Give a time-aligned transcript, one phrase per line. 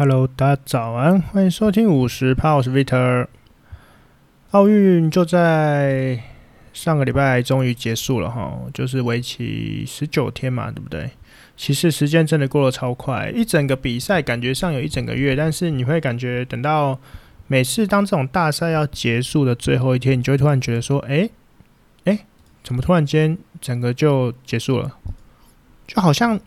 [0.00, 3.26] Hello，大家早安，欢迎收听五十趴，我是 Victor。
[4.52, 6.22] 奥运就在
[6.72, 11.10] 上个礼拜终于结束了哈，就是为期十九天嘛，对不对？
[11.56, 16.96] 其实时间真的过得超快，一整个比赛感觉上有一整个月，但是你会感觉等到
[17.48, 21.28] 每次当这种大赛要结束的最后一天，你就会突然觉得说，哎，
[22.04, 22.20] 哎，
[22.62, 24.96] 怎么突然间整个就结束了？
[25.88, 26.38] 就好像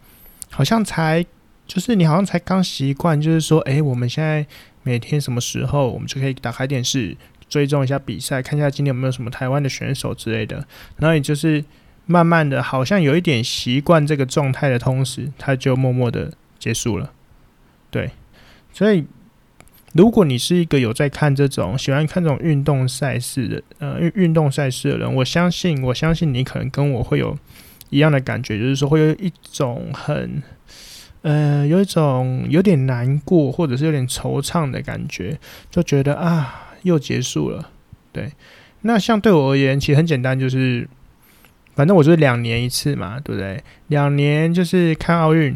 [0.50, 1.26] 好像才。
[1.72, 4.46] 就是你好像才刚习惯，就是说，哎，我们现在
[4.84, 7.16] 每天什么时候，我们就可以打开电视
[7.48, 10.68] 追踪一下比赛，看一下今天有没有什么台湾的选手之类的。
[10.98, 11.64] 然后你就是
[12.06, 17.14] 慢慢的，好像有一点习惯这个状态的同时，它就默默的结束了。
[17.90, 18.12] 对，
[18.74, 19.06] 所以
[19.94, 27.38] 如果你是一个有在看这种喜欢看这种运动赛事的，呃，运运动赛事的人，我相信，我相信你可能跟我会有
[27.92, 30.44] 一样的感觉，就是说会有一种很。
[31.24, 35.40] 呃，有一种有点难过，或者是有点惆怅的感觉，
[35.70, 37.70] 就觉得啊，又结束了。
[38.12, 38.32] 对，
[38.82, 40.90] 那像对我而言，其实很简单，就是
[41.76, 43.64] 反正我就是两年一次嘛，对不对？
[43.90, 45.56] 两年就是看奥运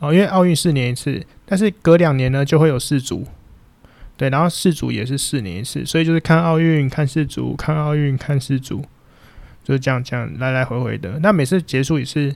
[0.00, 3.26] 哦，因为奥运四年一次，但是隔两年呢就会有世足，
[4.18, 8.84] 对，然后世足也是四年一次，所以就是看奥运、看世足、看奥运、看世足，
[9.64, 11.18] 就是这样这样来来回回的。
[11.20, 12.34] 那每次结束也是。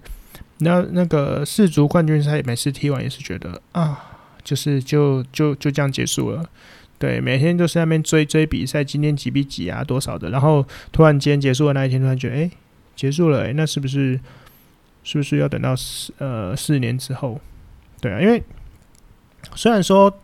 [0.61, 3.99] 那那个世足冠军赛每次踢完也是觉得啊，
[4.43, 6.45] 就是就就就这样结束了。
[6.99, 10.29] 对，每天都是在那边追追比赛，今天几比几啊，多少的。
[10.29, 12.51] 然后突然间结束的那一天，突然觉得哎，
[12.95, 14.21] 结束了，哎，那是不是
[15.03, 17.41] 是不是要等到四呃四年之后？
[18.03, 18.43] 对啊，因为
[19.55, 20.15] 虽然说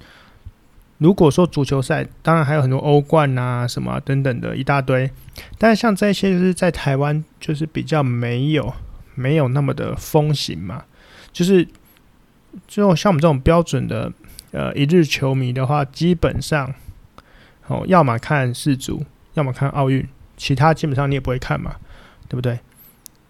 [0.98, 5.11] 如果说足球赛，当然还有很多欧冠啊什么等等的一大堆，
[5.56, 8.75] 但是像这些就是在台湾就是比较没有。
[9.17, 10.84] 没有那么的风行嘛，
[11.33, 11.67] 就是
[12.69, 14.12] 就像我们这种标准的
[14.53, 16.72] 呃一日球迷的话，基本上
[17.67, 20.06] 哦，要么看世足，要么看奥运，
[20.37, 21.77] 其他基本上你也不会看嘛，
[22.28, 22.61] 对不对？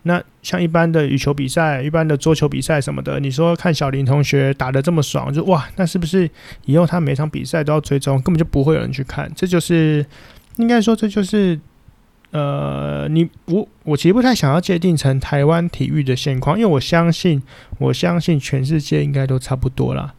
[0.02, 6.28] 那像一般的羽球比赛、一般的桌球比赛什么的，你说看小林同学打得这么爽，就哇，那是不是
[6.64, 9.32] 以后他每场比赛都要追踪，根本就不会有人去看？
[9.34, 10.04] 这就是
[10.56, 11.58] 应该说，这就是。
[12.36, 17.42] 呃，你我我其实不太想要界定成台湾体育的现况，因为我相信，
[17.78, 20.12] 我相信全世界应该都差不多啦。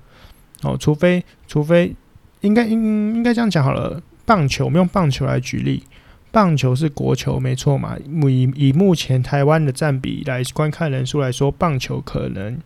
[0.63, 1.94] 哦，除非除非
[2.41, 5.83] 应该应应该这样讲好了，棒球我们用棒球来举例，
[6.31, 7.95] 棒球是国球没错嘛。
[8.28, 12.57] 以以目前台湾的占比来观看人数来说，棒球可能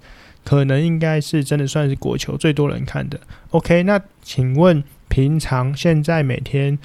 [0.45, 3.19] 可能应该是真的算是国球最多人看的。
[3.49, 6.79] OK，那请问平常现在每天？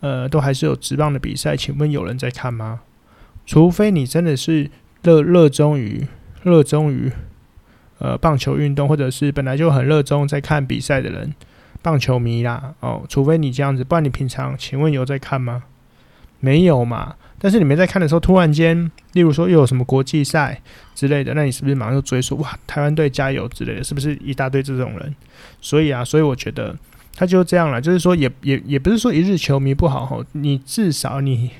[0.00, 2.80] 呃，都还是有职棒的比赛，请问有人在看吗？
[3.46, 4.70] 除非你真的是
[5.02, 6.06] 热热衷于
[6.42, 7.10] 热衷于
[7.98, 11.32] 呃棒球运动，或者是本来就很热衷在看比赛的人，
[11.80, 15.64] 棒球迷啦哦，除非你这样子，不然你平常请问有在看吗？
[16.40, 17.16] 没有嘛。
[17.38, 20.60] 但是你没在看的时候，突然间，例如说又有什么国际赛
[20.94, 25.14] 之类的，那你是不是马上就追溯哇，台湾队加油之类的，是不是一大堆这种人？
[25.60, 26.76] 所以啊，所以我觉得。
[27.18, 31.50] 他就这样了，就是说也，也也不是说一日球迷不好吼，你至少你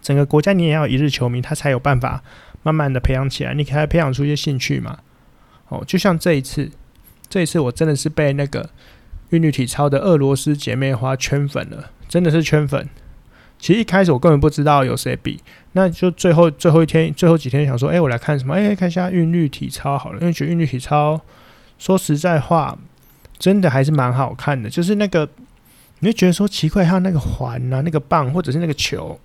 [0.00, 2.22] 整个国家你也要一日球迷，他才有办法
[2.62, 5.00] 慢慢的培养起来，你给他培养出一些兴趣嘛。
[5.68, 6.70] 哦，就像这一次，
[7.28, 8.70] 这一次我真的是被那个
[9.28, 12.88] 韵律体操的俄罗斯姐妹花圈粉了，真的是圈粉。
[13.58, 15.38] 其实一开始我根本不知道有谁比，
[15.72, 18.54] 那就最后最后一天最后几天想说，哎，我来看什么？
[18.54, 21.20] 哎，看一下韵律体操好了，因为觉得韵律体操
[21.78, 22.78] 说实在话。
[23.38, 25.28] 真的还是蛮好看的，就是那个，
[26.00, 29.18] 你会觉得说奇怪，它那个环啊，那个棒或者是那个球，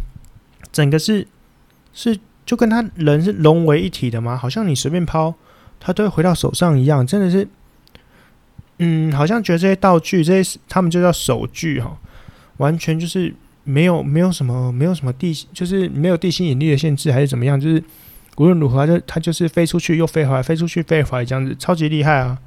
[0.70, 1.26] 整个是
[1.94, 4.36] 是就跟他人是融为一体的吗？
[4.36, 5.34] 好像你随便抛，
[5.80, 7.48] 它都会回到手上一样，真的是，
[8.78, 11.98] 嗯，好像觉得这些道具，这些他们就叫手具哈，
[12.58, 13.34] 完全就是
[13.64, 17.82] 没有没有什么没有什么地，就是没有地心引力的限制还是怎么样，就是
[18.36, 22.38] 无论如何，它就它就是飞出去又飞回来，飞出去飞回来这样子，超级厉害啊！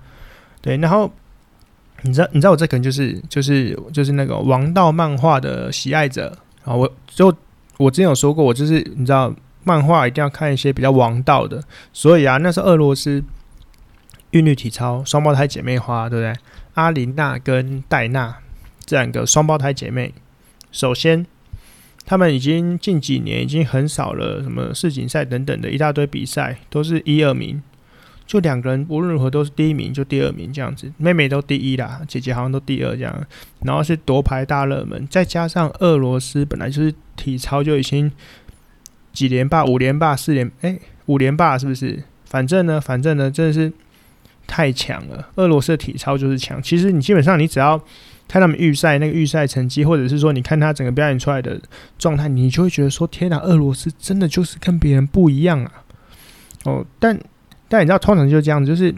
[0.62, 1.12] 对，然后
[2.02, 6.74] 你知道，你知道我这可能就是就是就是那个王道漫画的喜爱者啊。
[6.74, 7.34] 我就
[7.78, 9.34] 我之前有说过，我就是你知道，
[9.64, 11.64] 漫画一定要看一些比较王道的。
[11.94, 13.24] 所以啊，那是俄罗斯
[14.32, 16.34] 韵律体操双胞胎姐妹花，对不对？
[16.76, 18.38] 阿琳娜跟戴娜
[18.86, 20.14] 这两个双胞胎姐妹，
[20.72, 21.26] 首先
[22.06, 27.62] 他们已经近几年已经很少了，什么世锦赛等等的一大堆比赛，都是一二名。
[28.30, 33.28] 就两个人无论如何都是第一名，就第二名这样子，妹妹都第一啦，姐姐好像都第二这样，
[33.64, 38.12] 然后是夺牌大热门，再加上俄罗斯本来就是体操就已经
[39.12, 40.78] 几连霸、五连霸、四连哎
[41.08, 42.04] 五连霸是不是？
[42.26, 43.74] 反正呢，反正呢，真的是
[44.46, 46.62] 太强了，俄罗斯的体操就是强。
[46.62, 47.84] 其实你基本上你只要
[48.28, 51.60] 看他们预赛那个预赛成绩，或者是说你看他整个表演出来的
[51.98, 55.72] 状态，你就会觉得说：天哪，俄罗斯真的就是跟别人不一样啊！
[56.66, 57.20] 哦，但
[57.70, 58.94] 但你知道，通常就是这样子，就是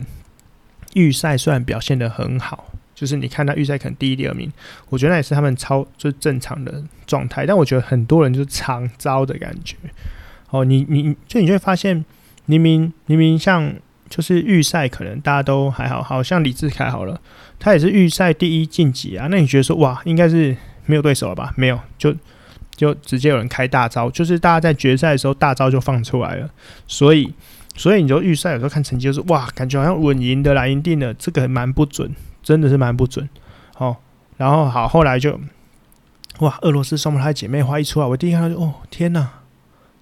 [0.93, 2.65] 预赛虽然表现得很好。
[2.93, 4.51] 就是你看他预赛可能第一、第二名，
[4.89, 7.47] 我觉得那也是他们超就是正常的状态。
[7.47, 9.75] 但我觉得很多人就是常招的感觉。
[10.51, 12.05] 哦，你你就你就会发现，
[12.45, 13.73] 明明明明像
[14.07, 17.19] 就是预赛可能大家都还好，好像李智凯好了，
[17.57, 19.27] 他也是预赛第一晋级啊。
[19.31, 21.51] 那你觉得说哇，应该是没有对手了吧？
[21.57, 22.15] 没有，就
[22.75, 26.47] 就直接有人开大招，就是大家在决赛的时候大招就放出来了。
[26.85, 27.33] 所以
[27.75, 32.13] 所以你就预赛有时候看成绩就是哇，感觉好像稳赢的来赢定了，这个蛮不准。
[32.43, 33.29] 真的是蛮不准，
[33.77, 33.95] 哦，
[34.37, 35.39] 然后好，后来就
[36.39, 39.29] 哇，俄罗斯双胞胎姐妹花一出来，我第一看到就哦，天呐，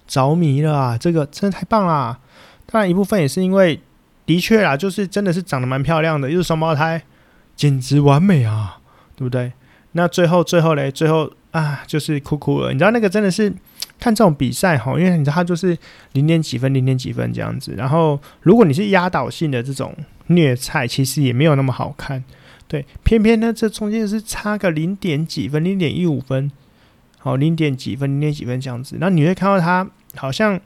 [0.06, 0.96] 着迷了啊！
[0.96, 2.18] 这个真的太棒啦！
[2.64, 3.82] 当然一部分也是因为，
[4.24, 7.02] 的确啦，就是真的是长得蛮漂亮的，又是双胞胎，
[7.54, 8.78] 简直完美啊，
[9.14, 9.52] 对不对？
[9.92, 12.72] 那最后最后嘞，最后啊，就是哭哭了。
[12.72, 13.52] 你知道那个真的是
[14.00, 15.78] 看这种比赛哈，因为你知道它就是
[16.14, 17.74] 零点几分，零点几分这样子。
[17.76, 19.94] 然后如果你是压倒性的这种。
[20.32, 22.22] 虐菜其实也没有那么好看，
[22.68, 26.48] 对，偏偏呢这中间是差个零点几分，零点一五分，
[27.18, 28.98] 好，零点几分，零点几分这样子。
[29.00, 30.60] 那你会看到她好像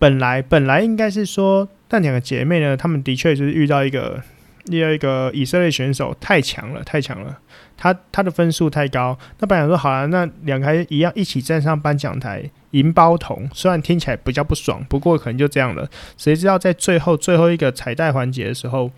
[0.00, 4.20] 本来本来应该是说，但两个姐妹呢，她们的确就是遇到一个
[4.68, 7.38] 遇到一个以色列选手太强了，太强了，
[7.76, 9.16] 她她的分数太高。
[9.38, 12.50] 那本来说好了，那两个还一样一起站上颁奖台。
[12.72, 15.88] 银包铜虽然听起来比较不爽，不过可能就这样了。
[16.16, 18.90] 谁知道在最后最后一个彩带环节的时候，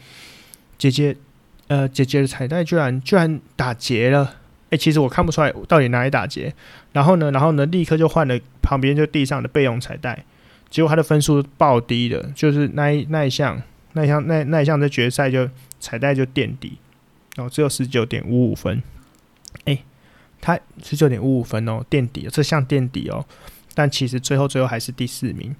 [0.76, 1.16] 姐姐
[1.68, 4.36] 呃姐姐的彩带居然居然打结了。
[4.70, 6.54] 诶、其实我看不出来到底哪里打结。
[6.92, 10.24] 然后呢，然后呢，立刻就换了旁边就地上的备用彩带。
[10.68, 13.60] 结果他的分数爆低的，就是那一那一项
[13.94, 15.48] 那一项那那一项在决赛就
[15.80, 16.78] 彩带就垫底，
[17.34, 18.80] 然后只有十九点五五分。
[19.64, 19.82] 诶、
[20.40, 23.26] 他十九点五五分哦，垫底，这项垫底哦。
[23.80, 25.56] 但其实最后最后还是第四名，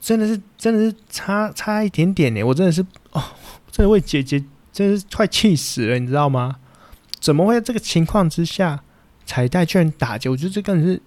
[0.00, 2.42] 真的是真的是差差一点点呢！
[2.42, 2.82] 我真的是
[3.12, 3.22] 哦，
[3.70, 6.56] 这位姐姐真是快气死了，你知道吗？
[7.20, 8.80] 怎么会在这个情况之下
[9.26, 10.30] 彩带居然打结？
[10.30, 11.02] 我觉得这个是，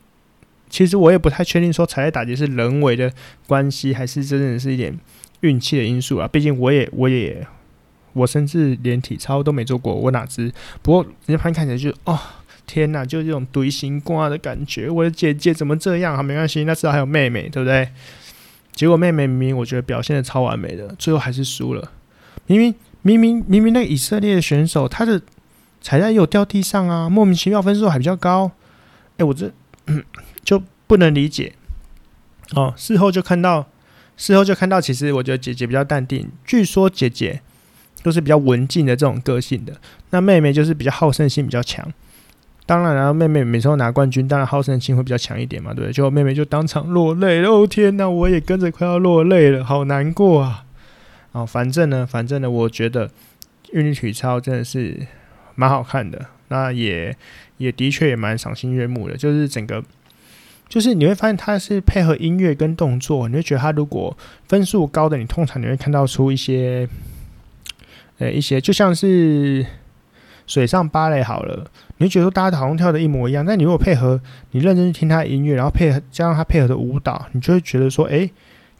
[0.70, 3.12] 其实我也不太确定说彩带打结是人为的
[3.48, 4.96] 关系，还是真的是一点
[5.40, 6.28] 运气的因素啊。
[6.28, 7.48] 毕竟我也我也
[8.14, 10.54] 我甚至连体操都没做过，我哪知？
[10.84, 12.20] 不过人家拍看起来就哦。
[12.66, 14.90] 天呐，就是这种堆心瓜的感觉。
[14.90, 16.16] 我的姐姐怎么这样？
[16.16, 17.90] 啊，没关系，那至少还有妹妹，对不对？
[18.74, 21.92] 结果妹妹明明我觉得表现的超完美的，最后还是输了。
[22.48, 22.74] 明明
[23.04, 25.22] 明明明明那个以色列的选手，他的
[25.82, 28.52] 彩带有掉地上啊，莫名其妙分数还比较高。
[29.18, 29.52] 哎，我这
[30.44, 31.54] 就不能理解。
[32.56, 33.68] 哦，事后就看到，
[34.18, 36.30] 事后就看到，其实我觉得姐姐比较淡定。
[36.46, 37.42] 据说姐姐
[38.02, 41.92] 都是比较文静的这种个性的，那妹妹就是比较好胜心比较强。
[42.66, 45.92] 当然，然后妹妹每次都拿冠军，当然好胜心会比较强一点嘛，对不对？
[45.92, 50.64] 就妹妹就当场落泪，哦天哪，我也跟着快要落泪了，好难过啊！
[51.34, 53.12] 哦，反正呢，反正呢，我觉得
[53.74, 55.06] 韵律体操真的是
[55.56, 57.14] 蛮好看的，那也
[57.58, 59.84] 也的确也蛮赏心悦目的，就是整个，
[60.70, 64.18] 就是你会发现它是配合音乐跟动作，你会觉得它如果
[64.48, 66.88] 分数高的，你通常你会看到出一些，
[68.20, 69.66] 呃，一些就像是。
[70.46, 71.66] 水上芭蕾好了，
[71.98, 74.20] 你会觉得大家好像跳的一模一样，但你如果配合，
[74.52, 78.30] 你认真去听他的音乐，然后配合加上他配合的舞蹈，你就会觉得说，诶、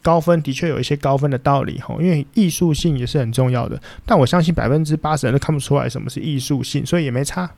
[0.02, 3.82] 高分的确有一些高分的道理吼，因为艺术性也是很重要的。
[4.06, 7.50] 但我相信百分之八十人都看不出来什么是艺术性，所以也没差，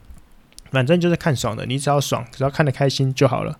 [0.72, 3.58] 反正就是看爽的，你只要爽，只要看得开心就好了，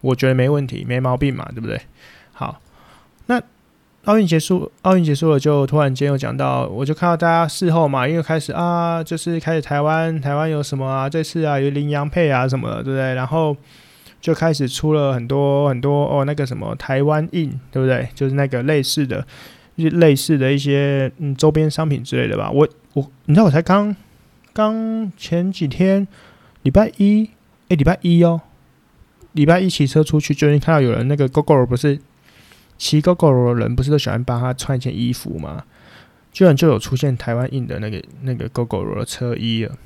[0.00, 1.80] 我觉得没问题，没毛病嘛，对不对？
[2.32, 2.60] 好，
[4.04, 11.08] 奥运结束，奥运结束了，就突然间又讲到，我就看到大家事后嘛，因为开始啊，就是开始台湾，台湾有什么啊？
[11.08, 13.14] 这次啊有麟洋配啊什么的，对不对？
[13.14, 13.56] 然后
[14.20, 18.06] 就开始出了很多很多哦，那个什么台湾印，对不对？
[18.14, 19.26] 就是那个类似的，
[19.76, 22.50] 类似的一些嗯周边商品之类的吧。
[22.50, 23.96] 我我，你知道我才刚
[24.52, 26.06] 刚前几天
[26.62, 27.30] 礼拜一，
[27.68, 28.42] 诶，礼拜一哦，
[29.32, 31.98] 礼拜一骑车出去，就已经看到有人那个 GoGo 不是。
[32.76, 35.64] 骑 Gogoro 的人不是都喜欢帮他穿一件衣服吗？
[36.32, 39.76] 居然就有出现台湾印的那个那个 Gogoro 的车衣了。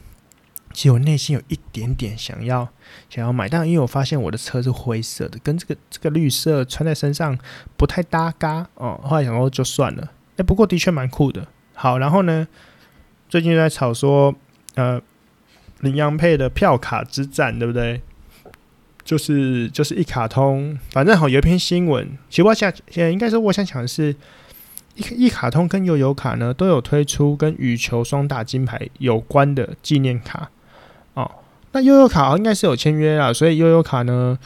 [0.73, 2.69] 其实我内心有一点点想要
[3.09, 7.37] 想要买，但因为我发现我的车是灰色的，跟这个这个绿色穿在身上
[7.77, 9.01] 不太搭嘎哦。
[9.03, 10.13] 后来想说就算了。
[10.37, 11.47] 哎，不过的确蛮酷的。
[11.75, 12.47] 好，然后呢，
[13.29, 14.35] 最近在吵说
[14.75, 15.01] 呃
[15.81, 18.03] 麟洋配的票卡之战，对不对？
[19.09, 22.07] 就是就是一卡通，反正好有一篇新闻。
[22.29, 24.15] 其实我想，现在应该说我想讲的是，
[24.97, 30.51] 一一卡通跟悠游卡呢，都有推出跟羽球双打金牌有关的纪念卡
[31.15, 31.31] 哦。
[31.73, 34.39] 那悠悠卡应该是有签约啊，所以悠悠卡呢，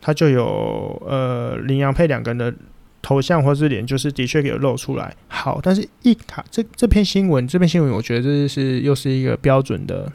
[0.00, 2.54] 它就有呃麟洋配两个人的
[3.02, 5.14] 头像或是脸，就是的确有露出来。
[5.28, 10.10] 好，但是一卡这这篇新闻，这篇新闻我觉得这是又是一个标准的。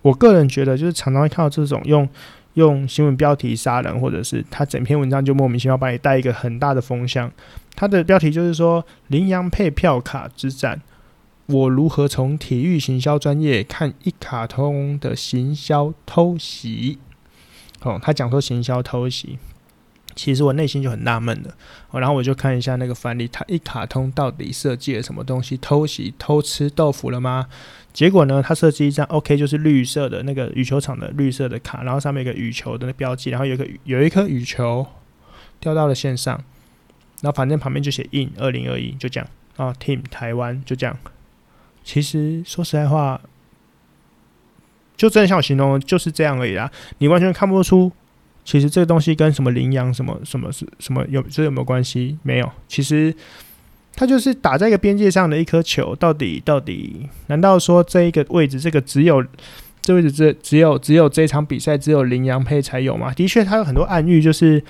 [0.00, 2.08] 我个人觉得，就是常常会看到这种用。
[2.54, 7.30] 用新闻标题杀人，或者是他整篇文章就莫名其妙把你带一个很大的风向。
[7.74, 10.82] 他的标题就是说“羚羊配票卡之战，
[11.46, 16.98] 我如何从体育行销专业看一卡通的行销偷袭”。
[17.82, 19.38] 哦，他讲说行销偷袭。
[20.14, 21.54] 其实我内心就很纳闷了，
[21.92, 25.56] 然后我就看一下那个范例，他一卡通到底设计了什么东西？
[25.56, 27.46] 偷袭、偷吃豆腐了吗？
[27.92, 34.86] 结果呢，他设计一张 OK，就是绿色的那个羽球场的绿色的卡，然后上面有个羽球的那标记，然后有一个有一颗羽球
[35.60, 36.34] 掉到了线上，
[37.20, 40.96] 然后反正旁边就写 “in 二零二一”，就这样啊，Team 台湾就这样。
[41.84, 43.20] 其实说实在话，
[44.96, 47.92] 就真的像我形容，就是这样而已啦，你完全看不出。
[48.44, 52.18] 其实这个东西跟什么羚羊什么什么是什么有这有没有关系？
[52.24, 52.50] 没有。
[52.66, 53.14] 其实
[53.94, 59.24] 它就是打在一个边界上的一颗球，到底到底难道说这一个位置这个只有
[59.80, 63.12] 这位置只只有只有这场比赛只有麟洋配才有吗？
[63.14, 64.62] 的确，它有很多暗喻，就是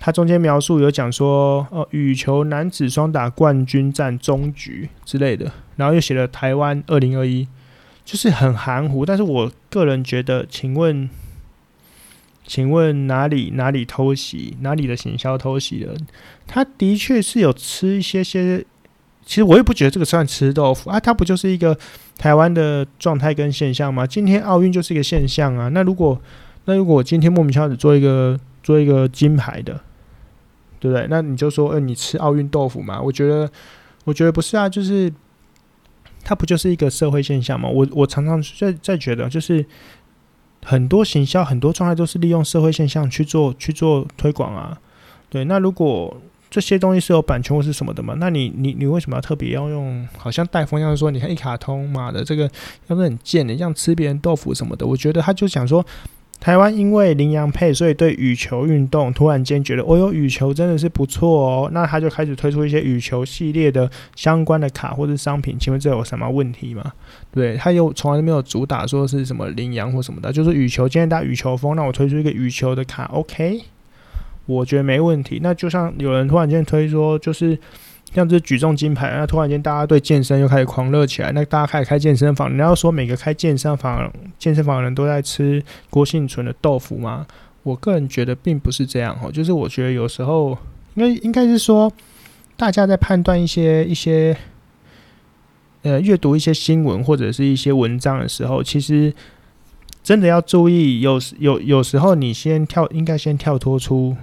[0.00, 7.46] 它中间描述有讲说呃，羽球男子双打冠军战终局之类的，然后又写了台湾二零二一，
[8.04, 9.06] 就是很含糊。
[9.06, 11.08] 但是我个人觉得，请问。
[12.46, 14.54] 请问哪里哪里偷袭？
[14.60, 15.94] 哪里的行销偷袭了？
[16.46, 18.62] 他的确是有吃一些些，
[19.24, 21.76] 其实我也不觉得这个算吃豆腐啊，它不就是一个
[22.18, 24.06] 台湾的状态跟现象吗？
[24.06, 25.68] 今天奥运就是一个现象啊。
[25.68, 26.20] 那如果
[26.66, 29.80] 那如果我今天莫名其妙只做一个做一个金牌的，
[30.78, 31.06] 对不对？
[31.08, 33.00] 那你就说，呃，你吃奥运豆腐嘛？
[33.00, 33.50] 我觉得
[34.04, 35.10] 我觉得不是啊，就是
[36.22, 37.70] 它不就是一个社会现象吗？
[37.70, 39.64] 我我常常在在觉得就是。
[40.64, 44.76] 很多行销，很多状态都是利用社会现象去做去做推广啊。
[45.28, 46.16] 对，那如果
[46.50, 48.14] 这些东西是有版权或是什么的嘛？
[48.18, 50.08] 那你你你为什么要特别要用？
[50.16, 52.50] 好像带风向说，你看一卡通嘛的这个
[52.88, 54.86] 要是很贱的，像吃别人豆腐什么的。
[54.86, 55.84] 我觉得他就想说。
[56.40, 61.70] 台湾因为麟洋配，所以对羽球运动突然间觉得，哦哟，羽球真的是不错哦。
[61.72, 65.56] 那他就开始推出一些羽球系列的相关的卡或者商品。
[65.58, 66.92] 请问这有什么问题吗？
[67.34, 73.60] 对，他又从来都没有主打说是什么羚羊或什么的，就是羽球今天打羽球风，那我推出一个羽球的卡，OK，
[74.46, 75.40] 我觉得没问题。
[75.42, 77.58] 那就像有人突然间推说，就是。
[78.14, 82.54] 像这举重金牌，那突然间大家对健身又开始狂热起来，那大家开始开健身房。
[82.54, 85.60] 你要说每个开健身房、健身房的人都在吃
[85.90, 87.26] 郭幸存的豆腐吗？
[87.64, 89.32] 我个人觉得并不是这样哦。
[89.32, 90.56] 就是我觉得有时候
[90.94, 91.90] 应该应该是说，
[92.56, 94.36] 大家在判断一些一些
[95.84, 99.14] 呃阅读一些新闻或者是一些文章的时候，其实
[100.02, 104.16] 真的要注意，有有有时候你先跳，应该先跳脱出。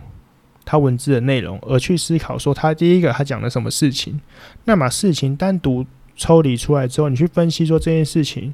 [0.64, 4.22] 他文字的内容，而去思考说他第一个他讲了什么事情，
[4.66, 5.84] 那把事情单独
[6.16, 8.54] 抽离出来之后，你去分析说这件事情，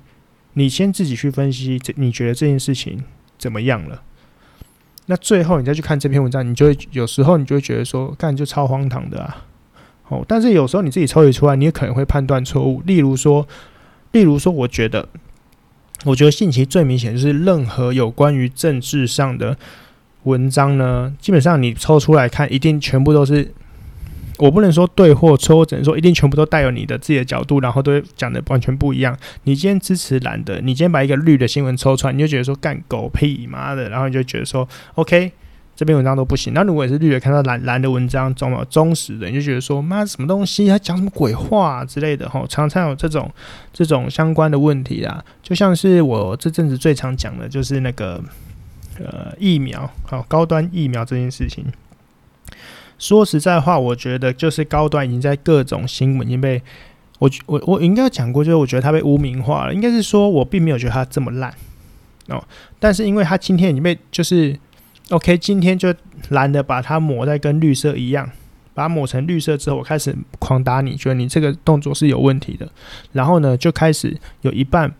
[0.53, 3.03] 你先自己去分析，这你觉得这件事情
[3.37, 4.01] 怎么样了？
[5.07, 9.45] 那最后你再去看这篇文章，你就会有时候你就会觉得说，干就超荒唐的啊！
[10.09, 12.81] 哦，但是有时候你自己抽离出来，你也可能会判断错误。
[12.85, 13.47] 例如说，
[14.11, 15.09] 例如说，我觉得，
[16.05, 19.57] 我觉得信息最明显就是任何有关于政治上的。
[20.23, 23.49] 文章呢，基本上你抽出来看，一定全部都是，
[24.39, 29.17] 我不能说对或错，我只能说一定全部都带有你的自己的角度，然后都讲的完全不一样。
[29.43, 35.31] 你今天支持蓝的，你今天把一个绿的新闻抽出来，你就觉得说干狗屁妈的，然后你就觉得说 OK，
[35.77, 36.53] 这篇文章都不行。
[36.53, 43.31] 那如果也是绿的，看到蓝蓝的文章中了忠实的，你就觉得说妈什么东西，他讲什么鬼话之类的哈，常常有这种
[43.71, 48.21] 这种相关的问题啊，就像是我这阵子最常讲的就是那个。
[48.99, 51.63] 呃，疫苗好，高端疫苗这件事情，
[52.97, 56.59] 说实在话，我觉得就是高端已经在各种新闻已经被
[57.19, 59.73] 我我我应该讲过，就是我觉得它被污名化了。
[59.75, 61.53] 应该是说我并没有觉得它这么烂
[62.29, 62.43] 哦，
[62.79, 64.59] 但是因为它今天已经被就是
[65.09, 65.93] OK，今天就
[66.29, 68.29] 蓝的把它抹在跟绿色一样，
[68.73, 72.67] 把它抹成绿色之后，我开始狂打你，觉得你这个动作是有问题的。
[73.13, 74.93] 然后呢，就开始有一半。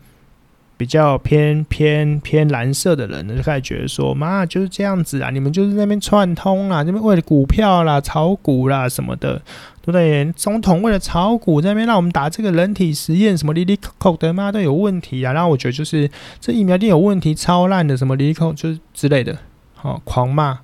[0.78, 9.42] 比较偏偏偏蓝色的人呢，就开始觉得说，妈就是这样子啊，你们就是那边串通啊，这边为了股票啦、炒股啦什么的，
[9.82, 10.32] 对不对？
[10.36, 15.32] 总统为了炒股，在那边让我们打这个人体实验，什么哩哩扣扣的，妈都有问题啊。
[15.32, 16.08] 然后我觉得就是
[16.40, 19.36] 这疫苗一定有问题，超烂的，什么哩哩扣就是之类的，
[19.78, 20.60] 好狂骂。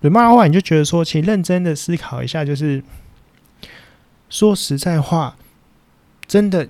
[0.00, 2.82] 对骂的话，你就觉得说，请认真的思考一下，就是
[4.28, 5.36] 说实在话，
[6.26, 6.68] 真的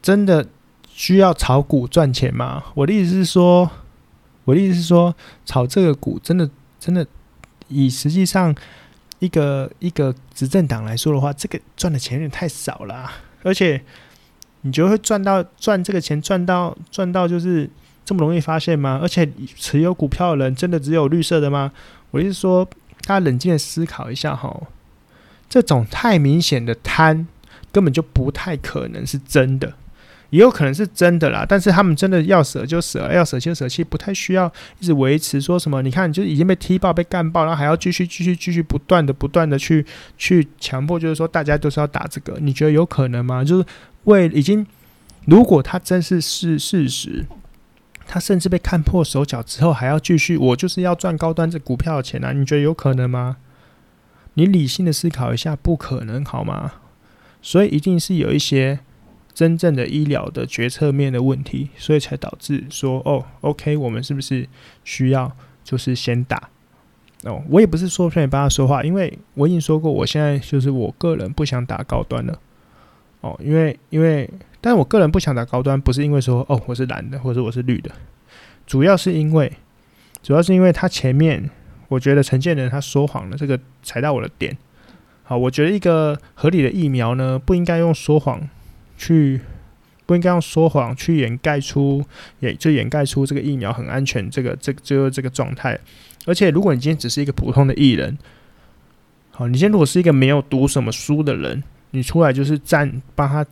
[0.00, 0.46] 真的
[0.86, 2.62] 需要炒股赚钱吗？
[2.74, 3.68] 我的意思是说，
[4.44, 6.48] 我的意思是说，炒这个股真的
[6.78, 7.04] 真的
[7.68, 8.54] 以实际上
[9.18, 13.10] 一个一个执政党来说的话，这个赚的钱有点太少了，
[13.42, 13.82] 而且
[14.60, 17.68] 你就会赚到赚这个钱赚到赚到就是
[18.06, 18.98] 这么容易发现吗？
[19.02, 21.70] 而且持有股票的人真的只有绿色的吗？
[22.12, 22.64] 我是说，
[23.04, 24.58] 大家冷静的思考一下哈。
[25.48, 27.26] 这种太明显的贪，
[27.70, 29.74] 根本就不太可能是真的，
[30.30, 31.46] 也有可能是真的啦。
[31.48, 35.82] 但是他们真的要舍就舍，要舍就舍，其实不太需要一直维持说什么。
[35.82, 39.84] 你看，就已经被踢爆、被干爆，然后还要继续、继续、继续不断的、不断的去
[40.16, 42.38] 去强迫，就是说大家都是要打这个。
[42.40, 43.44] 你觉得有可能吗？
[43.44, 43.64] 就是
[44.04, 44.66] 为已经，
[45.26, 47.24] 如果他真是是事实，
[48.06, 52.32] 他甚至被看破手脚之后，还要继续，我就是要赚高端这股票的钱啊！
[52.32, 53.36] 你觉得有可能吗？
[54.34, 56.74] 你理性的思考一下，不可能好吗？
[57.42, 58.80] 所以一定是有一些
[59.34, 64.48] 真正的医疗的决策面的问题，所以才导致说哦，OK，我们是不是
[64.84, 66.48] 需要就是先打？
[67.24, 72.38] 哦，我也不是说劝你帮他说话，因为我已经说过，我现在就是我个人不想打高端了。
[73.22, 74.28] 哦，因为因为，
[74.60, 77.90] 但是我个人不想打高端，不是因为说哦我是蓝的或者我是绿的，
[78.66, 79.52] 主要是因为
[80.22, 81.50] 主要是因为他前面。
[81.88, 84.58] 我觉得陈建仁他说谎了，这个踩到我的点。
[85.22, 88.40] 好，我觉得一个合理的疫苗呢，不应该用说谎
[88.98, 89.40] 去，
[90.04, 92.04] 不应该用说谎去掩盖出，
[92.40, 95.78] 也就掩盖出这个疫苗很安全，这个这个就是这个状态。
[96.26, 98.18] 而且，如果你今天只是一个普通的艺人，
[99.30, 103.46] 好，你今天如果是一个没有读什么书的人，你出来就是站帮他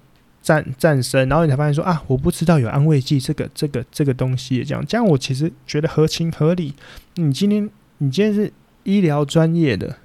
[0.44, 6.74] 站站身，然后你才发现说啊，我不知道有安慰剂这个这个这个东西，这样这样我其实觉得合情合理。
[7.16, 7.68] 你今天。
[7.98, 9.96] 你今天是医疗专业的，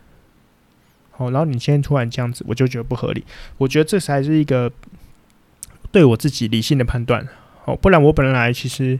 [1.09, 3.25] 好，然后你今天突然这样子，我就觉得不合理。
[3.57, 4.71] 我觉得这才是一个
[5.91, 7.27] 对我自己理性的判断，
[7.65, 8.97] 哦，不然我本来其实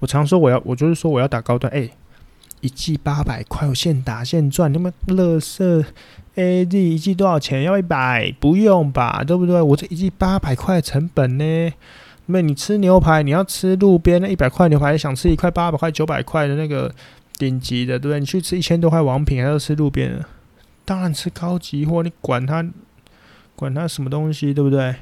[0.00, 1.88] 我常说我要，我就是说我要打高端，哎，
[2.60, 5.84] 一剂八百块，我现打现赚，那么乐色
[6.38, 7.64] AZ 一季多少钱？
[7.64, 8.32] 要一百？
[8.38, 9.60] 不用吧，对不对？
[9.60, 11.72] 我这一季八百块成本呢？
[12.26, 16.94] 那你吃牛排，你要吃路边那一百块牛排，想吃一块八百块、九百块的那个。
[17.38, 18.18] 顶级的，对不对？
[18.18, 20.26] 你去吃一千多块王品，还要吃路边的？
[20.84, 22.68] 当然吃高级货，你管它，
[23.54, 24.96] 管它什么东西，对不对？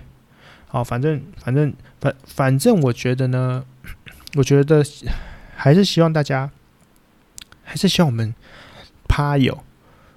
[0.68, 3.64] 好，反正反正反反正，我觉得呢，
[4.34, 4.84] 我觉得
[5.54, 6.50] 还是希望大家，
[7.64, 8.34] 还是希望我们
[9.08, 9.58] 趴友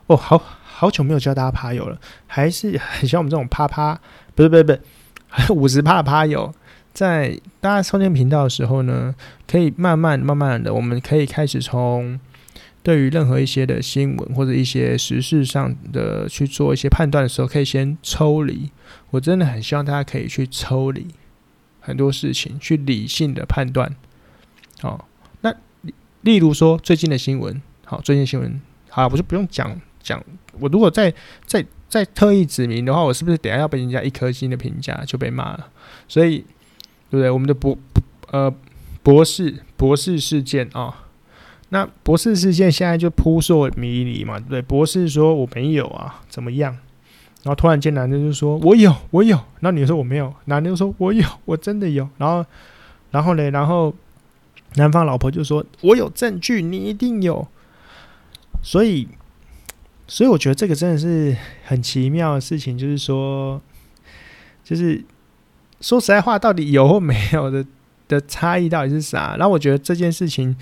[0.07, 0.43] 哦，好
[0.79, 3.99] 好久没有教大家趴友了，还是很像我们这种趴趴，
[4.33, 4.81] 不是不是不是，
[5.51, 6.55] 五十趴的趴友。
[6.93, 9.13] 在大家收听频道的时候呢，
[9.45, 12.17] 可以慢慢慢慢的，我们可以开始从
[12.81, 18.71] 对于任何一些的新闻或者一些时事上的去做一些判断的时候，可以先抽离。
[19.09, 21.07] 我真的很希望大家可以去抽离
[21.81, 23.93] 很多事情，去理性的判断。
[24.79, 25.09] 好，
[25.41, 25.53] 那
[26.21, 30.23] 例如说最近的新闻，好，最近新闻，好，我就不用讲讲。
[30.59, 31.13] 我如果再
[31.45, 35.67] 再再特意指明的话，我是不是等下要被人家一颗星的评价就被骂了？
[36.07, 36.45] 所以。
[37.11, 37.31] 对不对？
[37.31, 37.75] 我们的博
[38.29, 38.53] 呃
[39.01, 40.93] 博士博士事件啊、哦，
[41.69, 44.61] 那博士事件现在就扑朔迷离嘛，对不对？
[44.61, 46.71] 博士说我没有啊，怎么样？
[47.41, 52.45] 然后突然间男的就说我有我有，然后女的说我没有，男的就说我有我真的有，然后
[53.09, 53.91] 然后呢，然后
[54.75, 57.47] 男方老婆就说我有证据，你一定有，
[58.61, 59.07] 所以
[60.09, 63.61] 所以我觉得这个真的是很奇妙的事情，就是说
[64.61, 65.01] 就是。
[65.81, 67.65] 说实在话，到底有或没有的
[68.09, 69.37] 的差异到底是啥？
[69.37, 70.53] 然后我觉得这件事情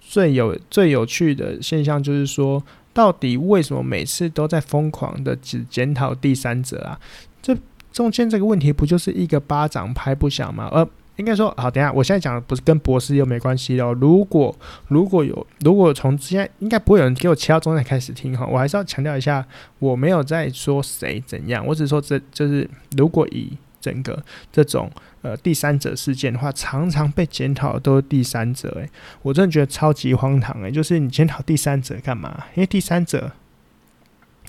[0.00, 7.00] 最有最有趣的现象就是说，到底为什么每次都在疯狂的只检讨第三者啊？
[7.42, 7.56] 这
[7.92, 10.68] 中间这个问题不就是一个巴掌拍不响吗？
[10.70, 10.88] 呃，
[11.20, 13.96] 应该说，好，等下，我现在讲的不是跟博士又没关系哦。
[14.00, 14.56] 如果
[14.88, 19.46] 如果有，如果从之前应该不会有人给我切到中间开始听哈，我还是要强调一下，
[19.78, 23.56] 我没有在说谁怎样，我只是说这就是如果以。
[23.82, 24.90] 整个这种
[25.22, 28.86] 呃第三者事件的话，常常被检讨的都是第三者，诶，
[29.22, 32.44] 我真的觉得超级荒唐，诶，就是你检讨第三者干嘛？
[32.54, 33.32] 因为第三者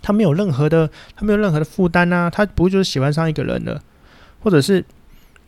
[0.01, 3.81] 他没有任何的，他没有任何的负担啊，他不就是喜欢上一个人了，
[4.41, 4.83] 或者是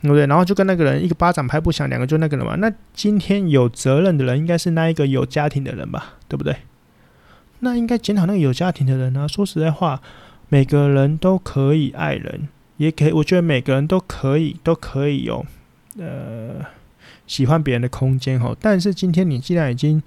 [0.04, 0.28] 对不对？
[0.28, 2.56] 然后就跟那个人一个巴掌拍不响，两个就那个人嘛。
[2.58, 6.56] 那今天有责任的人应该是那一个有家庭的人吧，对不对？
[7.60, 9.28] 那应该检讨那个有家庭的人啊。
[9.28, 10.02] 说实在话，
[10.50, 12.50] 每个人都可以爱人。
[12.78, 15.46] 也可以，我觉得每个人都可以，都可以有
[15.98, 16.66] 呃
[17.26, 18.54] 喜欢别人的空间哈。
[18.60, 20.02] 但是今天你既然已经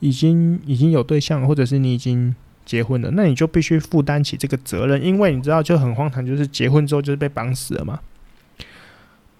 [0.00, 2.34] 已经已经有对象，或者是你已经
[2.66, 8.00] 结婚了，那你就必须负担起这个责任，因为你知道就很荒唐，就是结婚之后就是被绑死了嘛。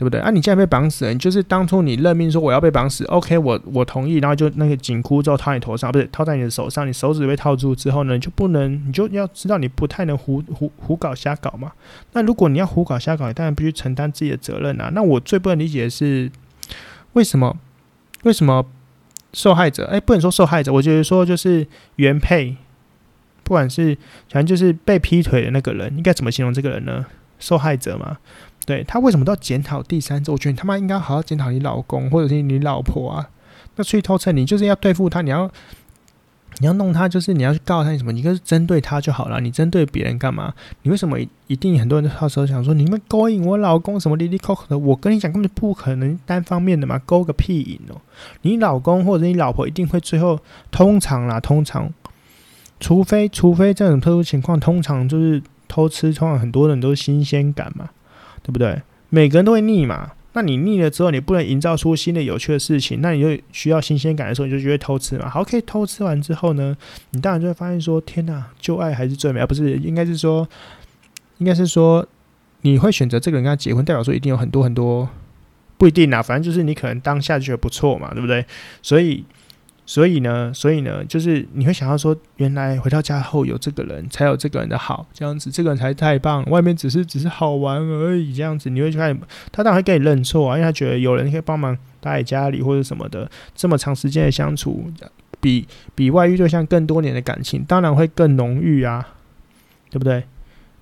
[0.00, 0.18] 对不对？
[0.18, 11.72] 啊，你既然被绑死了，你就是当初你任命说我要被绑死，OK，我我同意，然后就那个紧箍咒套你头上，不是套在你的手上，你手指被套住之后呢，你就不能，你就要知道你不太能胡胡胡搞瞎搞嘛。
[12.14, 14.90] 那如果你要胡搞瞎搞，你当然必须承担自己的责任啊。
[14.94, 16.32] 那我最不能理解的是，
[17.12, 17.58] 为什么
[18.22, 18.64] 为什么
[19.34, 19.84] 受害者？
[19.84, 22.56] 哎，不能说受害者，我觉得说就是原配，
[23.42, 23.94] 不管是
[24.30, 27.04] 反正就是被劈腿的那个人，应该怎么形容这个人呢？
[27.38, 28.16] 受害者嘛。
[28.66, 30.30] 对，他为什么都要检讨第三者？
[30.32, 33.30] 我觉得你他妈应该好好检讨你老公或者是你老婆啊！
[33.76, 35.50] 那出去偷车，你就是要对付他，你要
[36.58, 38.12] 你要弄他，就是你要去告诉他你什么？
[38.12, 40.52] 你就是针对他就好了，你针对别人干嘛？
[40.82, 44.78] 你为什么一定很多人到时候想说你们勾引我老公什么哩哩扣扣的？
[44.78, 48.00] 我跟你讲，根本不可能单方面的嘛，勾个屁引哦！
[48.42, 50.38] 你老公或者你老婆一定会最后，
[50.70, 51.92] 通常啦，通常，
[52.78, 57.88] 除非除非这种特殊情况，通常就是偷吃，通常很多人都是新鲜感嘛。
[58.42, 58.80] 对不对？
[59.08, 60.12] 每个人都会腻嘛。
[60.32, 65.28] 那你腻了之后，你不能营造出新的有趣的事情，那你就需要新鲜感的时候，你就觉得偷吃嘛。
[65.28, 66.76] 好，可以偷吃完之后呢，
[67.10, 69.40] 你当然就会发现说：天哪，旧爱还是最美。
[69.40, 70.48] 而不是，应该是说，
[71.38, 72.06] 应该是说，
[72.60, 75.08] 你会选择这个人跟他结婚，代表说一定有很多很多，
[75.76, 76.22] 不一定啊。
[76.22, 78.46] 反正就是你可能当下就觉得不错嘛，对不对？
[78.82, 79.24] 所以。
[79.86, 86.44] 所以呢，所以呢，就是你会想到说，原来回到家后有这个人，才有这个人的好，这样子，这个人才太棒。
[86.48, 89.18] 外面只是只是好玩而已，这样子，你会去看
[89.50, 94.92] 他，当然会跟你认错啊，因为他觉得有人可以帮忙待在家里或者什么的，这么长时间的相处，
[95.40, 95.66] 比
[95.96, 99.08] 比外遇对象更多年的感情，当然会更浓郁啊，
[99.90, 100.22] 对不对？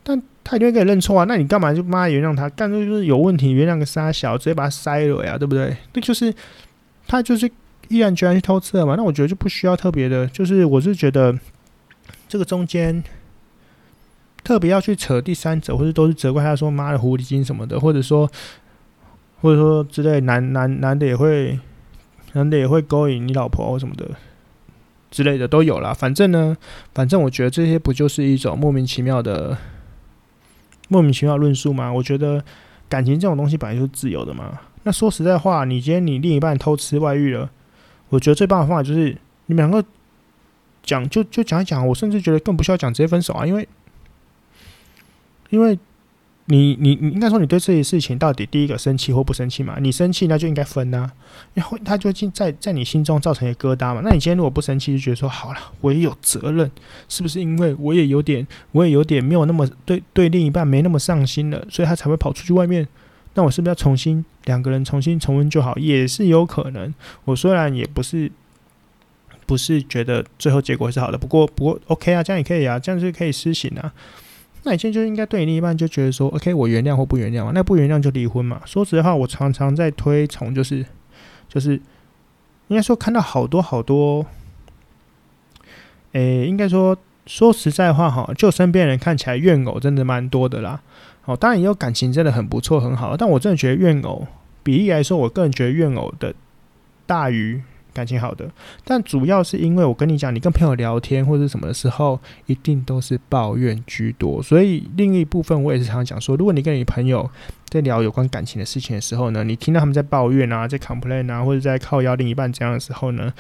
[0.02, 2.46] 但他一定会跟你认错啊，那你干嘛就妈原谅他？
[2.50, 5.74] 干就是有问题，原谅个杀小，直接把他塞了呀，对不对？
[5.94, 6.34] 那就是
[7.06, 7.50] 他就是。
[7.88, 8.94] 毅然决然去偷吃了嘛？
[8.96, 11.37] 那我觉得就不需要特别的，就是我是觉得
[12.29, 13.03] 这个中间
[14.44, 18.31] 特别要去扯第三者，或者都是责怪他说妈的狐狸精什么的，或者说
[19.40, 21.59] 或者说之类男男男的也会
[22.35, 24.11] 男的也会勾引你老婆什么的
[25.11, 25.94] 之类的都有啦。
[25.94, 26.57] 反正呢，
[26.94, 29.57] 反正我觉得这些不就是一种莫名其妙的
[30.88, 31.92] 莫名其妙论述吗？
[31.92, 32.44] 我觉得
[32.88, 34.59] 感情这种东西本来就是自由的嘛。
[34.83, 37.51] 那说实在话，你今天你另一半偷吃外遇了。
[38.10, 39.16] 我觉得最棒的方法就是
[39.46, 39.84] 你们两个
[40.82, 41.86] 讲，就就讲一讲。
[41.86, 43.46] 我甚至觉得更不需要讲，直接分手啊！
[43.46, 43.68] 因为，
[45.50, 45.78] 因为
[46.46, 49.76] 你你你应该说，你对这些事情到底第一个生气或不生气嘛？
[49.80, 51.10] 你生气那就应该分呐，
[51.52, 54.00] 然后他就进在在你心中造成一个疙瘩嘛。
[54.02, 56.70] 那你今天如果不生气，就觉得说好了，我也有责任，
[57.08, 57.40] 是不是？
[57.40, 62.88] 因为我也有点，我也有点没有那么对对另一半没那么上心了，所以他才会跑出去外面。
[63.38, 65.77] 那我是不是要重新两个人重新重温就好？
[65.77, 66.92] 也是有可能。
[67.24, 68.29] 我虽然也不是
[69.46, 73.94] 不是觉得最后结果是好的，不过不过 OK 啊，这样也可以啊，这样就可以施行啊。
[74.64, 77.53] 那你现在就应该对你另一半就觉得说 OK，我原谅或不原谅嘛？
[77.55, 78.61] 那不原谅就离婚嘛。
[78.66, 80.85] 说实话，我常常在推崇，就是
[81.48, 81.81] 就是
[82.66, 84.27] 应该说看到好多好多，
[86.11, 90.83] 诶，应该说说实在话哈，就身边人看起来怨偶真的蛮多的啦。
[91.28, 93.14] 哦，当然也有感情真的很不错，很好。
[93.14, 94.26] 但我真的觉得怨偶
[94.62, 96.34] 比例来说，我个人觉得怨偶的
[97.04, 97.60] 大于
[97.92, 98.50] 感情好的。
[98.82, 104.42] 但主要是因为我跟你讲，你跟朋友聊天或者什么的时候，一定都是抱怨居多。
[104.42, 107.28] 所以另一部分我也是常常讲说，如果你跟你朋友
[107.68, 113.30] 在聊有关感情的事情的时候呢，你听到他们在抱怨啊，在 complain 啊，或者在靠腰另一半这样的时候呢，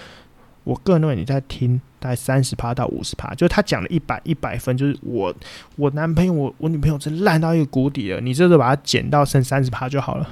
[0.68, 5.34] 我个人认为你在听大概三十趴到五十趴，就是他讲了一百一百分，就是我
[5.76, 10.28] 我男朋友我我女朋友是烂到一个谷底了，你这是把它减到剩三十趴就好了。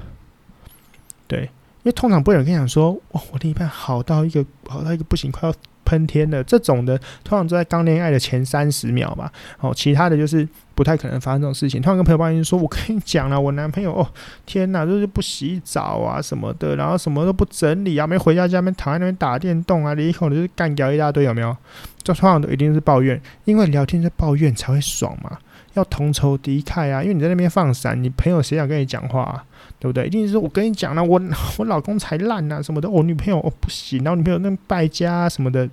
[1.26, 5.54] 对，因为通常不会有人跟你讲说，哇，我另一半好到一个好到一个不行，快要。
[5.86, 9.32] 喷天的这种的，通常都在刚恋爱的前三十秒吧。
[9.60, 11.80] 哦，其他的就是不太可能发生这种事情。
[11.80, 14.06] 突然跟朋友抱怨说：“我跟你讲了，我男朋友哦，
[14.44, 21.56] 天哪，就是不洗澡啊什么的，然后什么都不整理啊，没回家家没躺在那边打电动啊，离口就是干掉一大堆，有没有？
[22.02, 25.38] 这通常都一定是抱怨，因为聊天在抱怨才会爽嘛，
[25.74, 27.02] 要同仇敌忾啊。
[27.02, 29.44] 因为你在那边放闪，你朋友谁想跟你讲话啊？
[29.78, 30.06] 对不对？
[30.06, 31.20] 一定是我跟你讲了，我
[31.58, 35.68] 我老公才烂啊什么的，我女朋友哦不行，然后女朋友那败家什么的。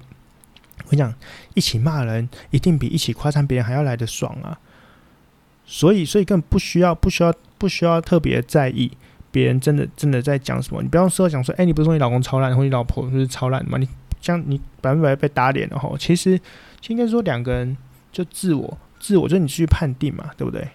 [0.85, 1.13] 我跟你讲，
[1.53, 4.57] 一起骂人一定比一起夸赞别人还要来得爽啊！
[5.65, 8.91] 所以，所以根本不需要不需要不需要特别在意
[9.31, 10.81] 别人真的真的在讲什么。
[10.81, 13.77] 你不要说讲说，哎，你不是说你老公超烂，或你老婆就是超烂吗？
[13.77, 13.87] 你
[14.19, 15.89] 这样你百分百被打脸了哈！
[15.97, 16.41] 其实，
[16.87, 17.77] 应该说两个人
[18.11, 20.67] 就自我自我，就你去判定嘛，对不对？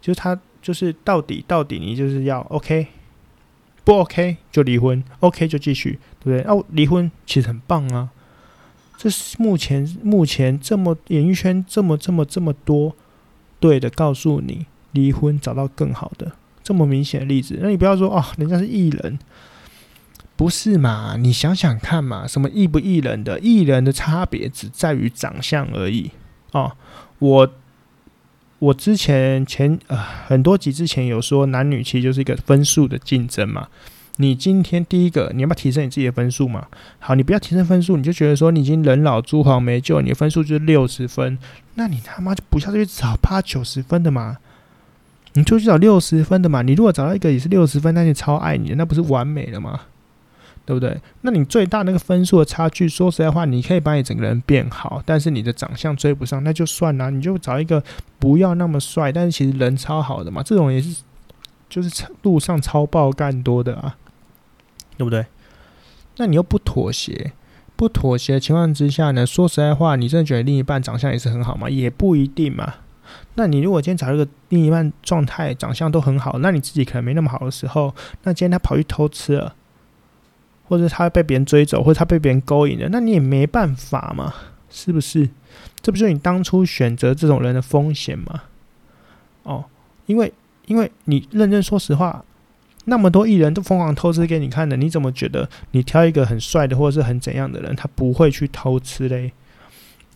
[0.00, 0.38] 就是他
[0.68, 2.88] 就是到底到底你就是要 OK，
[3.84, 6.42] 不 OK 就离婚，OK 就继续，对不对？
[6.42, 8.10] 哦，离婚其实很棒啊。
[8.98, 12.94] 这是目前目前这么演艺圈这么这么这么多
[13.58, 19.18] 对的告诉你离婚找到更好的这么明显的例子，那你不要说哦，人家是艺人，
[20.36, 21.16] 不是嘛？
[21.16, 26.10] 你想想看嘛，什么艺不艺人的艺人的差别只在于长相而已
[26.52, 26.72] 哦。
[27.20, 27.54] 我
[28.58, 33.68] 我之前前呃很多集之前有说男女其实就是一个分数的竞争嘛。
[34.20, 36.66] 你今天第一个，你要不要提升你自己的分数嘛？
[36.98, 41.38] 好，你不要提升分数，你就觉得说你已经人老珠黄没救，你的分数就是六十分，
[41.74, 44.38] 那你他妈就不要去找八九十分的嘛，
[45.34, 46.62] 你就去找六十分的嘛。
[46.62, 49.82] 你如果找到一个也是六十分，那你超爱你的，那不是完美了吗？
[50.68, 51.00] 对不对？
[51.22, 57.82] 那你最大那个分数的差距，说实在话，你可以把你整个人变好，但是你的长相追不上，那就算了，你就找一个
[58.18, 61.02] 不要那么帅，但是其实人超好的嘛，这种也是
[61.70, 63.96] 就是路上超爆干多的啊。
[64.98, 65.24] 对不对？
[66.16, 67.30] 那你又不妥协，
[67.76, 69.24] 不妥协的情况之下呢？
[69.24, 71.70] 说实在话，你真的觉得另一半长相也是很好吗？
[71.70, 72.74] 也不一定嘛。
[73.36, 79.54] 那你如果今天找一个另一半状态、长相都很好，那你自己可能没那么好的时候，那今天他跑去偷吃了，
[80.68, 84.34] 或者他被别人追走，或者他被别人勾引了，那你也没办法嘛，
[84.70, 85.28] 是不是？
[85.80, 88.42] 这不就是你当初选择这种人的风险吗？
[89.44, 89.64] 哦，
[90.06, 90.32] 因为
[90.66, 92.24] 因为你认真说实话。
[92.84, 99.32] 那么多艺人都疯狂偷吃给你看的，你怎么觉得你挑一个很帅的或者是很怎样的人，他不会去偷吃嘞？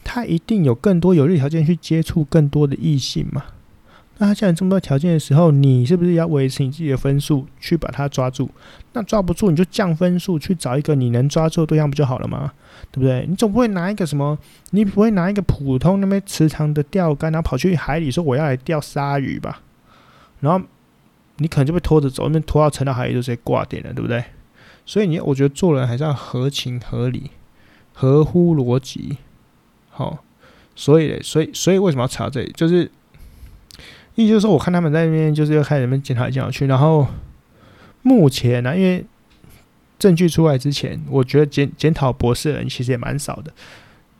[0.02, 3.44] 他一定有更多有利条件去接触更多的异性嘛？
[4.22, 8.48] 那他既然这么多条件的时候，你是不是要维持你自己的分数去把它抓住？
[8.92, 12.52] 那抓不住你就降分数去找一个你能抓住的对象不就好了吗？
[12.92, 13.26] 对不对？
[13.28, 14.38] 你总不会拿一个什么？
[14.70, 19.60] 你不会拿一个普通那边池塘的钓竿，然后跑去海里说我要来钓鲨鱼吧？
[20.38, 20.64] 然后。
[21.38, 24.22] 你可能就被拖着走，那拖到沉到海里就直接挂点了，对不对？
[24.84, 27.30] 所以你，我觉得做人还是要合情合理、
[27.94, 29.16] 合乎逻辑。
[29.88, 30.22] 好，
[30.76, 32.52] 所以，所以，所以为什么要查这里？
[32.54, 32.88] 就是，
[34.14, 37.06] 意思就是说，我看他们在那边就是要开始那边检讨来检讨去，然后
[38.02, 39.04] 目前呢、因为
[39.98, 43.52] 证据出来之前，我觉得检检讨博士的人其实也蛮少的。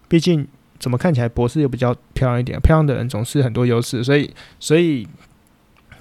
[0.08, 0.46] 毕竟，
[0.78, 2.58] 怎么看起来博士又比较漂亮一点？
[2.60, 5.06] 漂亮的人总是很多优势，所以，所以。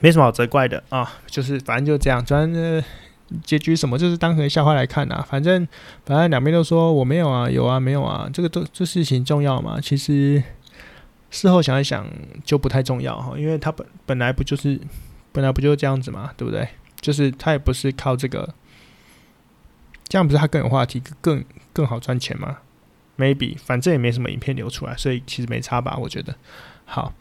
[0.03, 2.83] 没什么好责怪的啊，就是反正就这样，反正
[3.43, 5.23] 结局什么就是当成笑话来看呐。
[5.29, 5.67] 反正
[6.07, 9.79] 反正两边都说我没有啊，有啊，没有啊，这个都这事情重要嘛？
[9.79, 10.41] 其实
[11.31, 12.07] 事后想一想
[12.43, 14.79] 就不太重要哈，因为他本本来不就是
[15.31, 16.67] 本来不就是这样子嘛，对不对？
[16.99, 18.53] 就是他也不是靠这个，
[20.07, 22.59] 这样不是他更有话题，更更好赚钱吗
[23.17, 25.97] ？Maybe，反正也没什么影片流出来，所以其实没差吧？
[25.97, 26.35] 我觉得
[26.85, 27.13] 好。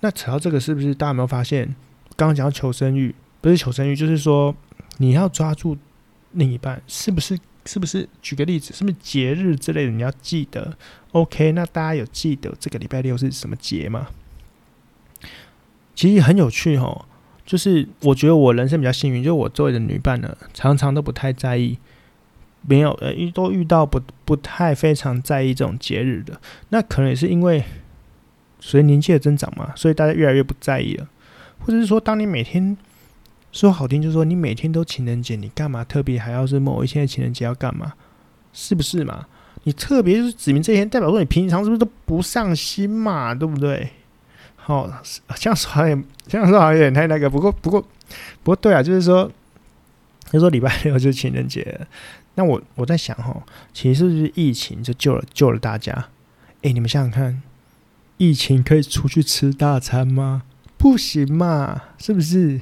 [0.00, 1.74] 那扯到这个，是不是大家有没有发现？
[2.16, 4.54] 刚刚讲到求生欲，不是求生欲，就是说
[4.96, 5.76] 你要抓住
[6.32, 7.38] 另一半，是不是？
[7.66, 8.08] 是不是？
[8.22, 10.76] 举个例子，是不是节日之类的你要记得
[11.12, 14.08] ？OK，那大家有记得这个礼拜六是什么节吗？
[15.94, 17.06] 其实很有趣哦，
[17.44, 21.78] 就是我觉得我人生比较幸运，就是我周围的女伴呢，常常都不太在意，
[22.62, 27.64] 没有呃，遇都遇到不不太非常在意这种节日的，那可能也是因为。
[28.62, 31.08] 随年纪的增长嘛，所以大家越来越不在意了，
[31.60, 32.76] 或者是说，当你每天
[33.52, 37.94] 说好听，就是说你每天都情人节，你干嘛特别还要是某一天的情人节要干嘛？
[38.52, 39.26] 是不是嘛？
[39.64, 43.34] 你特别就是指明这些，代表说你平常是不是都不上心嘛？
[43.34, 43.90] 对不对？
[44.56, 44.90] 好，
[45.36, 47.80] 这样说好像这样说好像有点太那个，不过不过
[48.42, 49.30] 不过对啊，就是说，
[50.30, 51.86] 就说礼拜六就是情人节，
[52.34, 53.42] 那我我在想哈，
[53.72, 56.08] 其实是不是疫情就救了救了大家？
[56.62, 57.42] 哎、你们想想看。
[58.18, 60.42] 疫情可以出去吃大餐吗？
[60.76, 62.60] 不行嘛，是不是？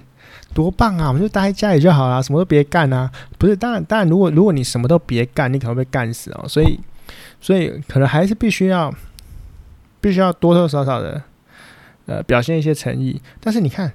[0.55, 1.09] 多棒啊！
[1.09, 3.11] 我们就待在家里就好了，什么都别干啊！
[3.39, 6.49] 不是，当然，当然，如果如果你什么都别干，你可能会被干死哦。
[6.49, 6.79] 所以，
[7.41, 8.93] 所以可能还是必须要，
[10.01, 11.23] 必须要多多少少的，
[12.07, 13.21] 呃，表现一些诚意。
[13.41, 13.93] 但是你看，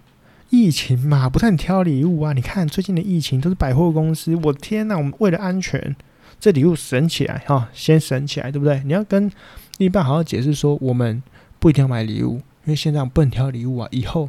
[0.50, 2.34] 疫情嘛，不是很挑礼物啊。
[2.34, 5.96] 你看最近的疫情都是百货公司，我天呐，我们为了安全，
[6.40, 8.82] 这礼物省起来哈，先省起来，对不对？
[8.86, 9.32] 你要跟
[9.78, 11.22] 另一半好好解释说，我们。
[11.60, 13.88] 不一定要买礼物，因为现在我不能挑礼物啊。
[13.90, 14.28] 以后，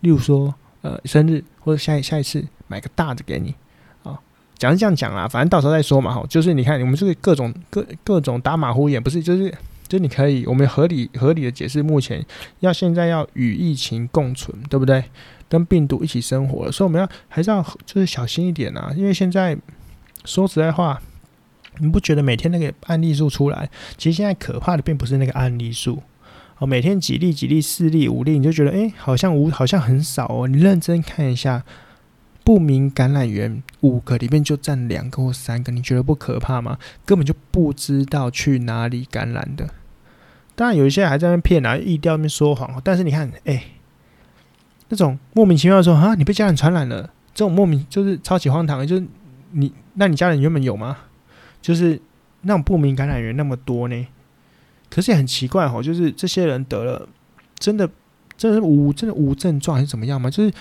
[0.00, 3.54] 例如说，呃，生日或者下一下一次买个大的给你
[4.02, 4.18] 啊。
[4.56, 6.14] 讲是这样讲啊，反正到时候再说嘛。
[6.14, 9.52] 哈，就是你看，我们这个各种各各种打马虎眼，不是，就是
[9.88, 12.24] 就你可以，我们合理合理的解释，目前
[12.60, 15.04] 要现在要与疫情共存，对不对？
[15.48, 18.92] 跟病毒一起生活，所以我们要还是要就是小心一点啊。
[18.94, 19.56] 因为现在
[20.24, 21.00] 说实在话，
[21.78, 26.02] 你不觉得每天那个案例数出来，其实现在可怕的并不是那个案例数。
[26.58, 30.48] 哦，每天几例几例四例五例，你就觉得哎、好像无好像很少哦。
[30.48, 31.62] 你认真看一下，
[32.42, 36.76] 不明感染源五个里面就占两个或三个，你觉得不可怕吗？
[37.06, 39.68] 根本就不知道去哪里感染的。
[40.56, 42.80] 当然有一些还在那骗啊，意调那边说谎。
[42.82, 43.62] 但是你看，哎、
[44.88, 48.84] 那种莫名其妙的说啊，你被家人传染了，这种莫名就是超级荒唐。
[48.84, 49.06] 就是
[49.52, 50.96] 你，那你家人原本有吗？
[51.62, 52.00] 就是
[52.40, 54.06] 那种不明感染源那么多呢？
[54.90, 57.08] 可是也很奇怪哦，就是这些人得了，
[57.58, 57.88] 真的，
[58.36, 60.30] 真的无真的无症状还是怎么样吗？
[60.30, 60.52] 就是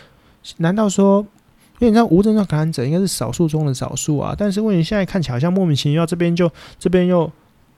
[0.58, 1.26] 难道说？
[1.80, 7.32] 因为你知道无症状感染者应该是少数中的少数啊，但是问题现在看起来好像莫名其妙，这边就这边又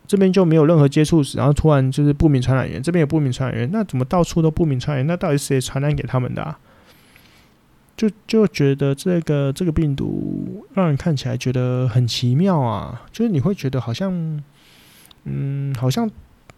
[0.07, 5.07] 这边就没有任何接触史，然后突然就是不明传染源，这边有不明传染源，那怎么到处都不明传染源？
[5.07, 6.57] 那到底谁传染给他们的啊？
[7.97, 14.41] 就就觉得这个这个病毒让人看起来觉得很奇妙啊，就是你会觉得好像
[15.25, 16.09] 嗯，好像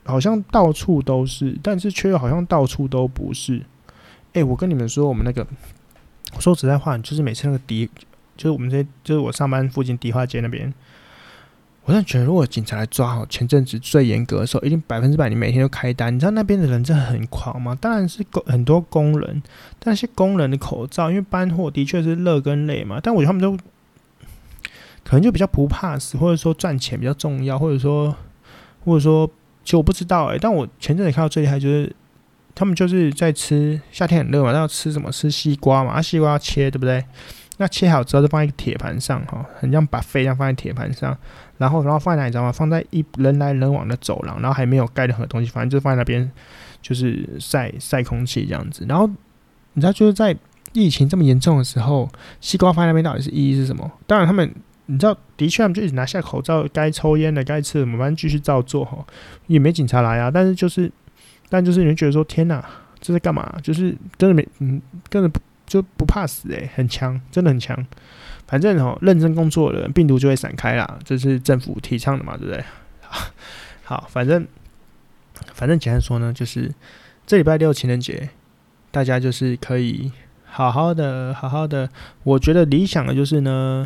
[0.03, 3.61] 好像到处都是，但是却又好像到处都不是。
[4.33, 5.45] 哎，我跟你们说，我们那个。
[6.39, 7.89] 说实在话，就是每次那个迪，
[8.37, 10.73] 就是我们这，就是我上班附近迪化街那边，
[11.83, 16.15] 我真的觉得，如果警察来抓，好前阵子最严格的时候，一定百分之百你每天都开单。
[16.15, 17.77] 你知道那边的人真的很狂吗？
[17.81, 19.43] 当然是工很多工人，
[19.77, 22.97] 但是工人的口罩，因为搬货的确是热跟累嘛。
[23.03, 23.61] 但我觉得他们都
[25.03, 28.15] 可能就比较不怕死，或者说赚钱比较重要，或者说
[28.85, 29.29] 或者说，
[29.63, 31.95] 其实我不知道哎、但我前阵子看到最厉害就是。
[32.53, 35.09] 他们就是在吃，夏天很热嘛，然后吃什么？
[35.09, 37.01] 吃西瓜嘛，啊，西瓜要切，对不对？
[37.57, 41.17] 那切好之后就放在一个铁盘上，哈，很像把肺一样放在铁盘上，
[41.57, 42.51] 然后，然后放在哪里你知道吗？
[42.51, 46.29] 放在一人来人往的走廊，然后还没有盖任何东西，反正就放在那边，
[46.81, 48.85] 就是晒晒空气这样子。
[48.85, 50.35] 然后你知道，就是在
[50.73, 52.09] 疫情这么严重的时候，
[52.41, 53.89] 西瓜放在那边到底是意义是什么？
[54.05, 54.53] 当然，他们
[54.87, 59.05] 你知道，的确他们就一直拿下口罩，该抽烟的、该吃的，我们反正继续照做，哈，
[59.47, 60.31] 也没警察来啊。
[60.31, 60.91] 但是就是。
[61.53, 62.65] 但就是你会觉得说天哪，
[63.01, 63.59] 这是干嘛？
[63.61, 65.29] 就是真的没嗯，根本
[65.65, 67.85] 就不怕死诶、很强，真的很强。
[68.47, 72.63] 反正哦，认真工作的人，病毒就会散开啦，这是政府提倡的嘛，对不对？
[73.83, 74.47] 好，反正
[75.53, 76.71] 反正简单说呢，就是
[77.27, 78.29] 这礼拜六情人节，
[78.89, 80.09] 大家就是可以
[80.45, 81.89] 好好的、好好的。
[82.23, 83.85] 我觉得理想的就是呢，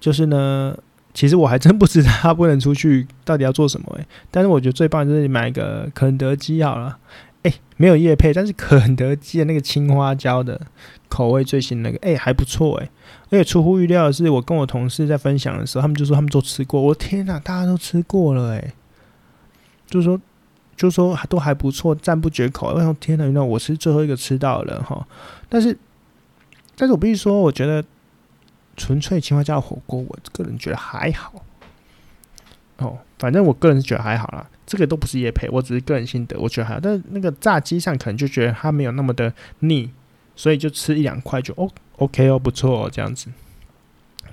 [0.00, 0.76] 就是呢。
[1.14, 6.96] 其实我还真不知道他不能出去到底要做什么诶，但是我觉得最棒就是你买个肯德基好了，
[7.42, 10.60] 诶，没有叶配，但是肯德基的那个青花椒的
[11.08, 12.88] 口味最新那个，诶，还不错诶。
[13.30, 18.72] 而且出乎预料的是，我跟我同事在分享的时候，他们就说他们都吃过，我天哪，大家都吃过了诶，
[19.88, 20.20] 就是说
[20.76, 22.68] 就是说都还不错，赞不绝口。
[22.68, 25.04] 我说天哪，原来我是最后一个吃到了哈，
[25.48, 25.76] 但是
[26.76, 27.82] 但是我必须说，我觉得。
[28.78, 31.44] 纯粹青花椒火锅，我个人觉得还好。
[32.78, 34.48] 哦，反正我个人是觉得还好啦。
[34.64, 36.80] 这个都不是业配，我只是个人心得，我觉得还好。
[36.80, 39.90] 但是那个炸鸡上可能就觉得它没有那么的腻，
[40.36, 43.28] 所以就吃一两块就哦，OK 哦，不错哦，这样子，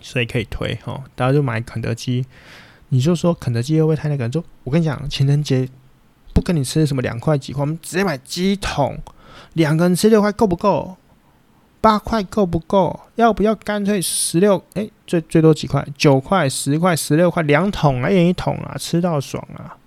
[0.01, 1.03] 所以可以推哦。
[1.15, 2.23] 大家就买肯德基，
[2.89, 4.29] 你就说肯德基会不会太那个？
[4.29, 5.67] 就我跟你讲，情人节
[6.33, 8.99] 不跟你吃什么两块几块，我们直接买鸡桶，
[9.53, 10.97] 两个人吃六块够不够？
[11.85, 12.99] 八块够不够？
[13.13, 14.59] 要不要干脆十六？
[14.73, 15.87] 哎，最最多几块？
[15.95, 19.77] 九块、十块、十六块，两桶啊，一人一桶啊，吃到爽啊！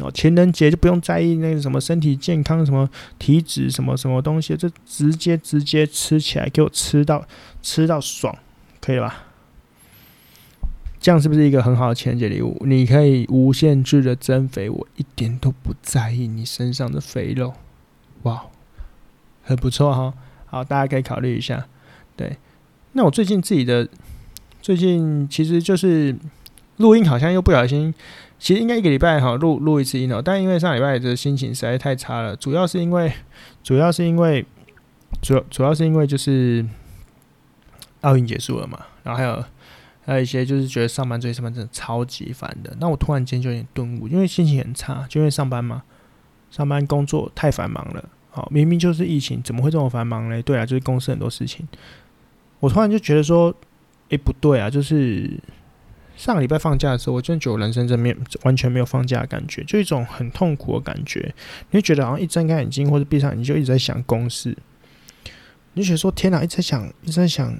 [0.00, 7.22] 哦，情人节就不用在意那个什么身体健康、什么体脂、什么什么东西，就直接直接吃起来，给我吃到
[7.60, 8.34] 吃到爽，
[8.80, 9.24] 可以吧？
[10.98, 12.56] 这样是不是一个很好的情人节礼物？
[12.64, 17.52] 你可以无限制的增肥，我一点都不在意你身上的肥肉，
[18.22, 18.44] 哇，
[19.42, 20.14] 很不错哈。
[20.52, 21.66] 好，大家可以考虑一下。
[22.14, 22.36] 对，
[22.92, 23.88] 那我最近自己的
[24.60, 26.14] 最近其实就是
[26.76, 27.92] 录音，好像又不小心，
[28.38, 30.20] 其实应该一个礼拜哈录录一次音哦。
[30.22, 33.10] 但因为上礼拜的心情实在太差了，主要是因为
[33.62, 34.44] 主要是因为
[35.22, 36.62] 主主要是因为就是
[38.02, 39.42] 奥运结束了嘛，然后还有
[40.04, 42.76] 还有一些就是觉得上班这些上班真的超级烦的。
[42.78, 45.82] 那我突然间就有点顿悟，因为心情很差，就因为上班嘛，
[46.50, 48.06] 上班工作太繁忙了。
[48.34, 50.42] 好，明明就是疫情，怎么会这么繁忙呢？
[50.42, 51.68] 对啊，就是公司很多事情。
[52.60, 53.54] 我突然就觉得说，
[54.08, 54.70] 诶，不对啊！
[54.70, 55.30] 就是
[56.16, 61.34] 上个礼拜放假的时候，我真的觉得我人生真面完全没有放假的感觉，就一种很痛苦的感觉。
[61.70, 64.56] 你会觉得好像一睁开眼睛或者闭上眼睛，就一直在想公司。
[65.74, 67.54] 你就觉得说，天哪，一直在想，一直在想。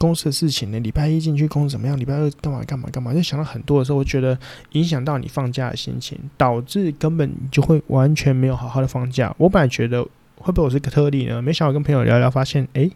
[0.00, 0.80] 公司的事情呢？
[0.80, 1.94] 礼拜一进去公司怎么样？
[1.98, 3.12] 礼拜二干嘛干嘛干嘛？
[3.12, 4.36] 就想到很多的时候，我觉得
[4.72, 9.34] 影响到你放假的心情，导致根本就会完全没有好好的放假。
[9.36, 10.02] 我本来觉得
[10.36, 11.42] 会不会我是个特例呢？
[11.42, 12.90] 没想到跟朋友聊聊，发现哎、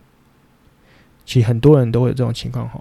[1.27, 2.81] 其实很多人都会有这种情况哈。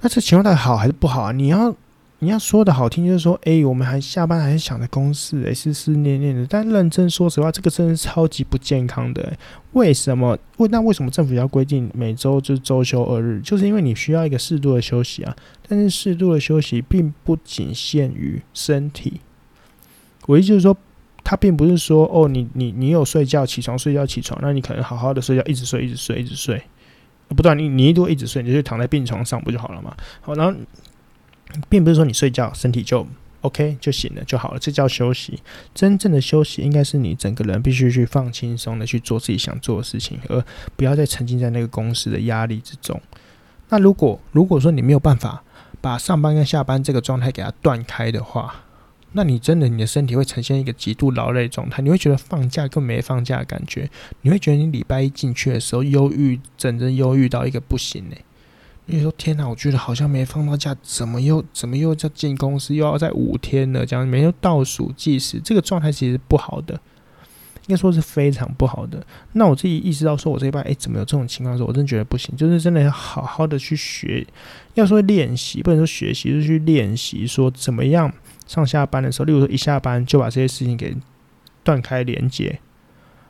[0.00, 1.30] 那这情况到底好还是不好啊？
[1.30, 1.74] 你要
[2.20, 6.44] 你要说的好听，就是说，哎、我们还下班还是想着公司，哎，思思念念的。
[6.48, 9.32] 但认真说实话，这个真的是超级不健康的。
[9.72, 10.36] 为什么？
[10.56, 13.40] 为那为什么政府要规定每周就是周休二日？
[13.40, 15.36] 就是因为你需要一个适度的休息啊。
[15.68, 19.20] 但是适度的休息并不仅限于身体。
[20.26, 20.76] 我意思就是说，
[21.22, 26.60] 它并不是说，哦，你你你有睡觉起床，睡觉起床，那你可能好好的睡觉，一直睡，一直睡，一直睡。
[27.28, 29.94] 不断，你你一多一直睡，你就躺在病床上不就好了吗？
[30.20, 30.58] 好，然后
[31.68, 33.06] 并不是说你睡觉身体就
[33.40, 35.40] OK 就行了就好了，这叫休息。
[35.74, 40.44] 真正的休息应该是你整个人必须去放轻松的去做自己想做的事情，而
[40.76, 43.00] 不要再沉浸在那个公司的压力之中。
[43.68, 45.42] 那如果如果说你没有办法
[45.80, 48.64] 把上班跟下班这个状态给它断开的话，
[49.12, 53.88] 那你真的，你的身体会呈现一个极度劳累状态，你会觉得放假跟没放假的感觉，
[54.22, 58.16] 你会觉得你礼拜一进去的时候忧郁，整整忧郁到一个不行呢
[58.88, 58.96] 呢。
[58.96, 66.74] 你说天哪，我觉得好像没放到假，怎么又怎么又在进公司，又要在五天了，这样每天倒数计时，这个状态其实不好的，
[67.66, 69.06] 应该说是非常不好的。
[69.32, 74.26] 那我自己意识到说，我这一半哎，怎么有这种情况的时候，我真觉得不行，就是真的要好好的去学，
[74.74, 78.12] 要说练习，不能说学习，就是去练习，说怎么样。
[78.46, 80.96] 上下班的时候，例如说一下班就把这些事情给
[81.62, 82.58] 断开连接，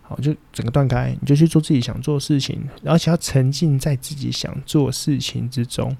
[0.08, 5.94] 好，就整个断开，你就去做自己想做的事情，而且要沉浸在自己想做事情之中，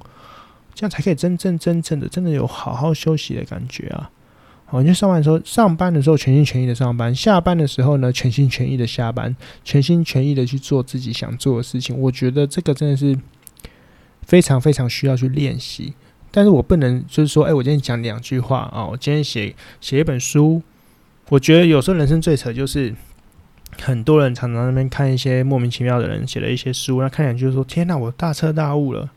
[0.75, 4.11] 这样才可以真正真正的真的有好好休息的感觉啊！
[4.65, 11.95] 好，你就上班的时候，上班的时候全心全意的上班，下班的时候呢，全心全意的下班，全心全意的去做自己想做的事情。
[11.99, 13.15] 我觉得这个真的是
[14.23, 15.93] 非常非常需要去练习。
[16.31, 20.63] 但是我不能就是说，哎、我今天讲两句话啊，我今天写写一本书。
[21.31, 22.95] 我觉得有时候人生最扯就是，
[23.81, 29.11] 很多人常常那边看一些莫名其妙的人写了一些书，那看两句就说：“天哪，我大彻大悟了。”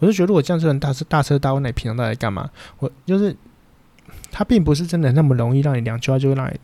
[0.00, 2.50] 我就觉得，如果这样子人大彻大彻大悟，那你平常到底干嘛？
[2.78, 3.34] 我就是
[4.30, 6.58] 他并不是真的那么容易让你两句话就会让你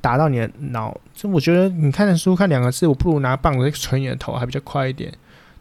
[0.00, 0.98] 打到你的脑。
[1.12, 5.12] 就我觉得你看的书看两个字，我不如拿棒子捶你的头还比较快一点。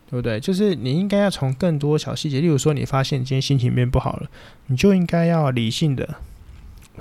[0.10, 0.40] 对不对？
[0.40, 4.30] 就是你应该要从更多小细节，例如说你发现你今天心情变不好了，
[4.68, 6.08] 你就应该要理性的，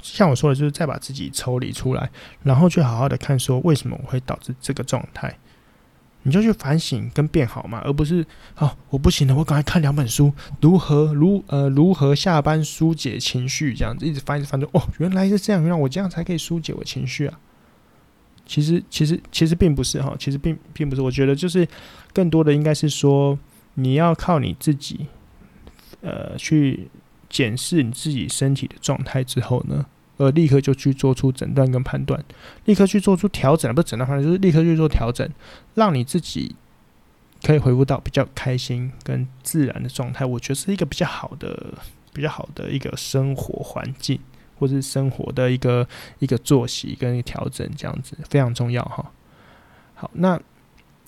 [0.01, 2.11] 像我说的，就是再把自己抽离出来，
[2.43, 5.37] 然后去好好的看说为什么我会导致这个状态，
[6.23, 8.25] 你就去反省跟变好嘛，而不是
[8.57, 17.39] 哦，我不行了，我赶快看两本书，如何如呃如何下班疏解情绪这样子，一直翻一直翻着哦，原来是这样，原来我这样才可以疏解我情绪啊。
[18.45, 21.01] 其实，其实，其实并不是哈，其实并并不是。
[21.01, 21.67] 我觉得就是
[22.13, 23.39] 更多的应该是说，
[23.75, 25.07] 你要靠你自己，
[26.01, 26.89] 呃，去
[27.33, 29.85] 检视你自己身体的状态之后呢，
[30.19, 32.23] 呃立刻就去做出诊断跟判断，
[32.67, 35.29] 立刻去做出调整，不是诊断判断，就是立刻去做调整，
[35.75, 36.55] 让你自己
[37.43, 40.25] 可以恢复到比较开心跟自然的状态。
[40.25, 41.75] 我觉得是一个比较好的、
[42.13, 44.21] 比较好的一个生活环境。
[44.59, 45.85] 或是生活的一个
[46.21, 49.11] 一个作息跟调整，这样子非常重要哈。
[49.95, 50.41] 好，那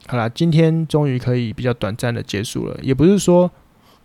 [0.08, 3.48] 好啦，今天终于可以比较短暂的结束了，也不是说，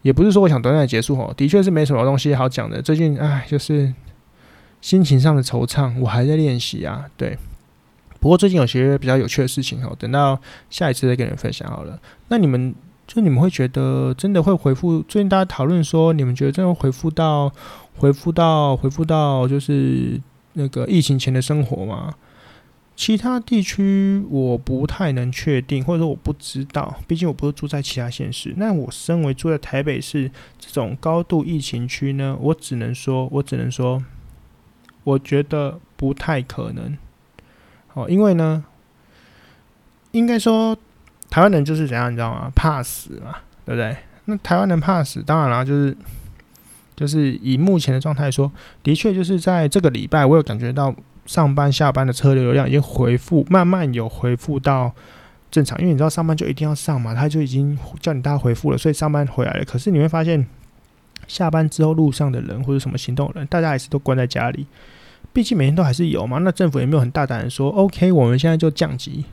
[0.02, 2.82] 也不是说我想短暂结束哦，的确是没什么东西好讲的。
[2.82, 3.94] 最近唉，就是
[4.82, 7.06] 心情上的惆怅，我还在练习啊。
[7.18, 7.38] 对，
[8.20, 10.40] 不过最近有些比较有趣的事情哈，等到
[10.70, 12.00] 下一次再跟你们分享好了。
[12.30, 12.74] 那你们
[13.08, 15.02] 就你们会觉得真的会回复？
[15.08, 17.52] 最近大家讨论说，你们觉得真的回复到？
[17.98, 20.18] 回复到回复到就是
[20.54, 22.14] 那个疫情前的生活吗？
[23.00, 28.54] 其他地区我不太能确定，或者说我不知道，毕竟我不是住在其他县市。
[28.58, 30.30] 那我身为住在台北市
[30.60, 34.04] 这种高度疫情区呢，我只能说，我只能说，
[35.06, 36.98] 我觉得不太可能。
[37.94, 38.66] 哦，因为呢，
[40.12, 40.78] 应该说
[41.30, 42.52] 台湾人就是怎样，你知道吗？
[42.54, 43.96] 怕死嘛，对不对？
[44.26, 45.96] 那台湾人怕死，当然了，就是。
[46.98, 48.52] 就是以目前的状态说，
[48.84, 50.94] 的确就是在这个礼拜，我有感觉到
[51.30, 54.92] 上班下班的车流量已经回复，慢慢有回复到
[55.52, 55.78] 正常。
[55.78, 59.64] 因为你知道上班就一定要上嘛，他就已经叫你大家回复了，所以上班回来了。
[59.64, 60.44] 可是你会发现，
[61.28, 64.66] 下班之后路上的人或者什么行动人，大家还是都关在家里。
[65.32, 66.40] 毕竟每天都还是有嘛。
[66.40, 69.24] 那政府也没有很大胆的说，OK，我们现在就降级，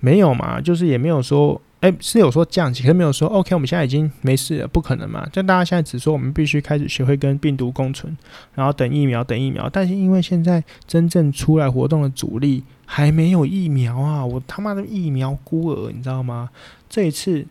[0.00, 1.58] 没有嘛，就是也没有说。
[1.86, 5.24] 哎，是有说降级，可是没有说 OK，我们现在已经没事了，不可能嘛？
[5.32, 8.16] 就大家现在只说我们必须开始学会跟病毒共存，
[8.56, 9.70] 然后等疫苗，等疫苗。
[9.70, 14.26] 但是因为现在真正出来活动的主力还没有疫苗啊！
[14.26, 16.50] 我他妈的疫苗孤儿，你知道吗？
[16.88, 17.46] 这一次，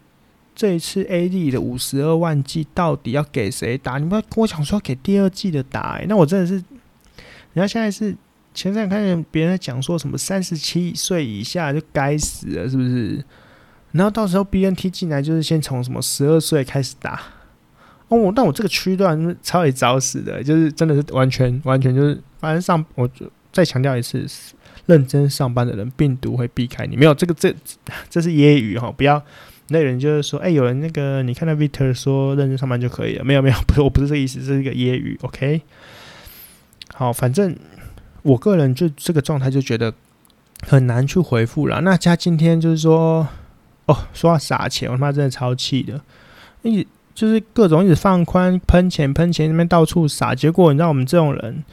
[0.53, 3.97] 这一次 AD 的五十二万剂到底要给谁打？
[3.99, 6.55] 你不要跟我讲说给第二季的打，欸，那我真的是，
[7.53, 8.13] 人家现在是
[8.53, 13.23] 前阵看见别人在讲说什么三十七岁以下就该死了，是不是？
[13.95, 17.21] 然后到时候 BNT 进来就是先从什么十二岁开始打
[18.09, 23.09] 哦，但我这个区段超级找死的，就是真的是完全完全就是，反正上我
[23.51, 24.25] 再强调一次，
[24.85, 26.95] 认真上班的人，病毒会避开你。
[26.95, 27.55] 没有这个这
[28.09, 29.19] 这是揶揄哈，不要
[29.69, 35.61] 那人就是说，哎、有人那个你看到 Victor 说认真上班就可以了，没有没有， 不是我不是这个意思，这是一个揶揄，OK。
[36.93, 37.57] 好，反正
[38.21, 39.93] 我个人就这个状态就觉得
[40.61, 41.81] 很难去回复了。
[41.81, 43.27] 那加今天就是说，
[43.86, 46.01] 哦，说要撒钱，我他妈真的超气的，
[46.63, 51.63] 一直就是各种一直放宽喷钱喷钱那边到处撒，结果你知道我们这种人。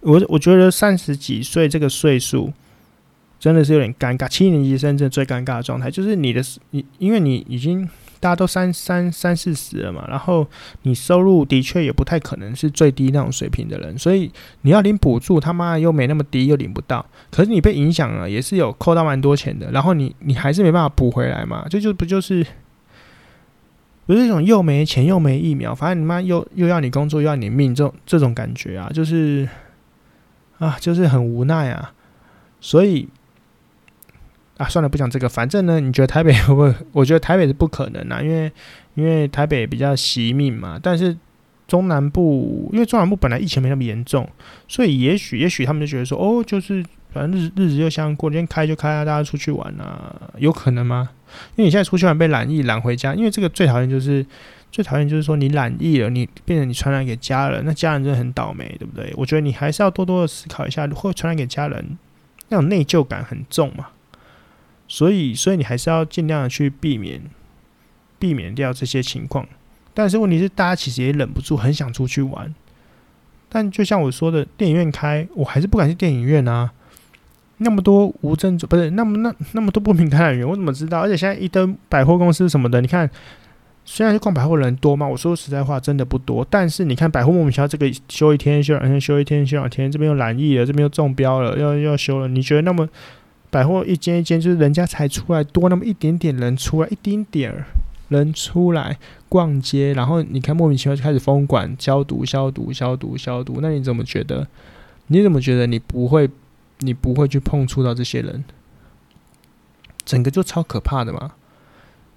[0.00, 2.52] 我我觉得三十几岁这个岁数
[3.40, 6.40] 真的是有点尴尬，七年级生真的最尴尬的状态就是你的
[6.70, 7.88] 你，因为你已经
[8.20, 10.46] 大家都三三三四十了嘛，然后
[10.82, 14.30] 你收入的确也不太可能是最低那种水平的人，所以
[14.62, 22.46] 你要领补助，他妈又没那么低，又领不到，可是你被影响了，也是有扣到蛮多钱的，然后你你还是没办法补回来嘛，这就不就是
[24.06, 29.48] 不是一种又没钱又没疫苗，反正你妈又又要你工作又要你命这种这种感觉啊，就是。
[30.58, 31.92] 啊，就是很无奈啊，
[32.60, 33.08] 所以
[34.58, 35.26] 啊，算了，不讲这个。
[35.26, 36.74] 反正呢，你觉得台北 会不会？
[36.92, 38.52] 我觉得台北是不可能啊，因为
[38.94, 40.78] 因为台北比较惜命嘛。
[40.82, 41.16] 但是
[41.66, 44.28] 中南部，因为中南部本来疫情没那么严重，
[44.68, 51.08] 所以也许也许他们就觉得说，哦，就是反正日日子就像过，今天开就开啊，大家出去玩啊，有可能吗？
[51.56, 54.24] 因为你现在出去玩被染疫染回家，因为这个最讨厌就是。
[54.70, 59.10] 最讨厌就是说你染疫了，你变成你传染给家人，那家人真的很倒霉，对不对？
[59.16, 61.96] 我觉得你还是要多多的思考一下，会传染给家人，
[62.50, 63.86] 那种内疚感很重嘛。
[64.88, 67.20] 所以，所以你还是要尽量的去避免，
[68.18, 69.46] 避免掉这些情况。
[69.94, 72.52] 但是问题是，大家其实也忍不住很想出去玩。
[73.48, 76.72] 但就像我说的，电影院开，我还是不敢去电影院啊。
[77.58, 81.00] 那么多无症状，不是那么那那么多不明感染源，我怎么知道？
[81.00, 83.08] 而且现在一堆百货公司什么的，你看。
[83.90, 86.46] 虽然去逛百货人多嘛，我说实在话，真的不多。
[86.50, 92.28] 但是你看百货莫名其妙，这个休一天休两天，休一天休两天，这边又染疫了，这边又中标了，要要休了。
[92.28, 92.86] 你觉得那么
[93.50, 97.66] 百货一间一间，就是人家才出来多那么一点点人出来，一丁点儿
[98.08, 103.58] 人出来逛街，然后你看莫名其妙就开始封馆、消毒、消毒、消毒、消毒。
[103.60, 104.46] 那你怎么觉得？
[105.08, 106.28] 你怎么觉得你不会？
[106.80, 108.44] 你不会去碰触到这些人？
[110.04, 111.32] 整个就超可怕的嘛。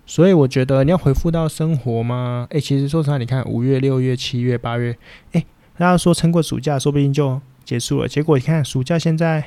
[0.06, 2.46] 所以我觉得你要恢复到生活吗？
[2.52, 4.96] 诶、其实说实话，你看五月、六月、七月、八月，
[5.32, 5.44] 诶、
[5.78, 8.08] 大家说撑过暑假，说不定就结束了。
[8.08, 9.44] 结果你看，暑假现在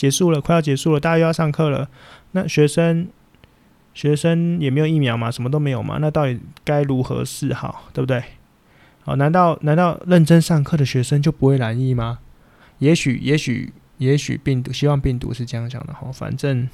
[0.00, 1.86] 结束了，快要结束了，大家又要上课了。
[2.30, 3.06] 那学生
[3.92, 5.98] 学生也没有疫苗嘛，什么都没有嘛。
[6.00, 8.22] 那到底该如何是好，对不对？
[9.02, 12.20] 好，难道难道认真上课的学生就不会染疫吗？
[12.78, 16.10] 也许，也许，也许病毒，希望病毒是这样讲的哈。
[16.10, 16.66] 反正。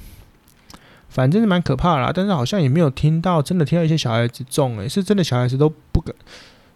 [1.09, 6.13] 反正是蛮可怕的啦，但是好像也没有听到真的听到一些小孩子中诶、是真的小孩子都不敢，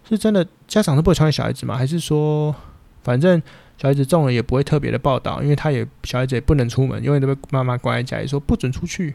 [0.09, 1.77] 是真的家长都不会传给小孩子吗？
[1.77, 2.55] 还是说
[3.03, 3.43] 反正
[3.81, 9.13] 小孩子中了也不会特别的报道，因为他也小孩子也不能出门，永远都被妈妈关在家里说不准出去，因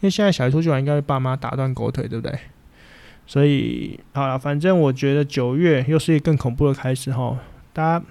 [0.00, 2.38] 为现在小孩出去玩应该被爸妈打断狗腿，对不对？
[3.26, 7.38] 所以好了，反正我觉得九月又是一个更恐怖的开始哈，
[7.74, 8.04] 大家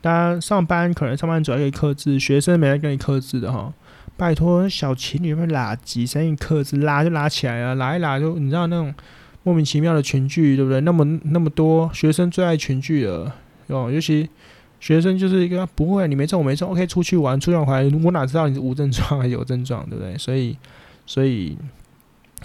[0.00, 3.74] 大家上班可能上班主要可以克制，学生没人跟你克制的哈。
[4.16, 8.94] 拜托，小情侣会拉几声音克制，拉就拉起来了，拉一拉就你知道那种
[9.42, 10.80] 莫名其妙的群聚，对不对？
[10.80, 13.34] 那么那么多学生最爱群聚了，
[13.66, 14.30] 哦，尤其
[14.84, 20.18] 学生就是一个不会，你没中我没中，OK，出去玩，出去玩，我哪知道你是无症状还是有症状，对不对？
[20.18, 20.54] 所以，
[21.06, 21.56] 所以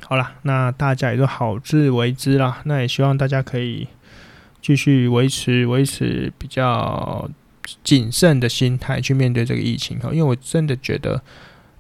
[0.08, 2.62] 好了，那大家也都好自为之啦。
[2.64, 3.90] 那也希望大家可以
[4.62, 7.30] 继续维持维持比较
[7.84, 11.22] 谨慎的心态去面对这个疫情，哈，因为我真的觉得。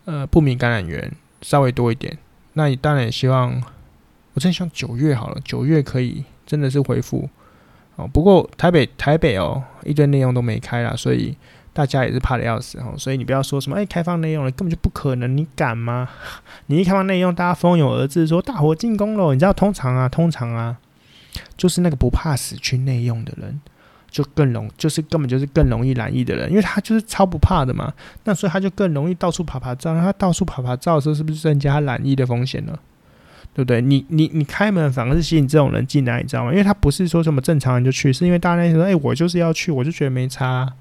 [0.06, 2.18] 呃，不明感染源稍微多一点，
[2.54, 3.62] 那你当然也希望，
[4.34, 7.30] 我真希望九月好了，九月可以真的是恢复
[8.00, 8.10] 哦。
[8.12, 11.36] 不过台北台北哦，一堆内容都没开啦，所以
[11.74, 12.94] 大家也是怕的要死哦。
[12.98, 16.10] 所以你不要说什么哎，开放内容了，根本就不可能，你敢吗？
[16.68, 19.34] 你一开放内容，大家蜂拥而至，说大伙进攻了。
[19.34, 20.78] 你知道通常啊，通常啊，
[21.58, 23.60] 就是那个不怕死去内用的人。
[24.12, 27.94] 就更容，就是根本就是更容易染疫的人，因为他就是超不怕的嘛，
[28.24, 29.94] 那所以他就更容易到处爬爬照。
[29.94, 32.74] 他到处爬爬照的时候，是不是增加他染疫的风险呢？
[33.60, 33.82] 对不对？
[33.82, 36.52] 你你你开门反而是吸引这种人进来，你知道吗？
[36.52, 40.72] 因为他不是说什么正常人就去，是因为大家说，哎、欸，我就是要去，我就觉得没差。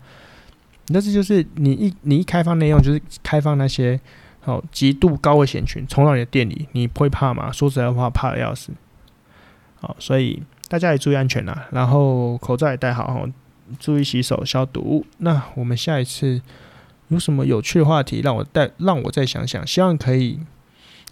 [0.87, 4.01] 但是就是你一你一开放内容，就是开放那些
[4.41, 7.51] 好极度高危险群冲到你的店里，你不会怕吗？
[7.53, 8.73] 说实在话，怕的要死。
[9.81, 10.43] 好，所以。
[10.71, 13.27] 大家也注意安全啦，然后口罩也戴好，
[13.81, 15.03] 注意洗手消毒。
[15.17, 16.43] 那我们下一次
[17.09, 20.39] 有什么有趣的话题，让我带让我再想想，希望可以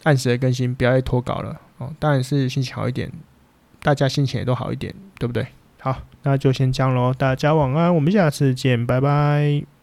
[0.06, 1.92] 按时的更新，不要再拖稿了哦。
[1.98, 3.10] 当然是心情好一点，
[3.82, 5.44] 大家心情也都好一点，对不对？
[5.80, 9.75] 好，那就先这样喽，大家晚安，我们下次见，拜拜。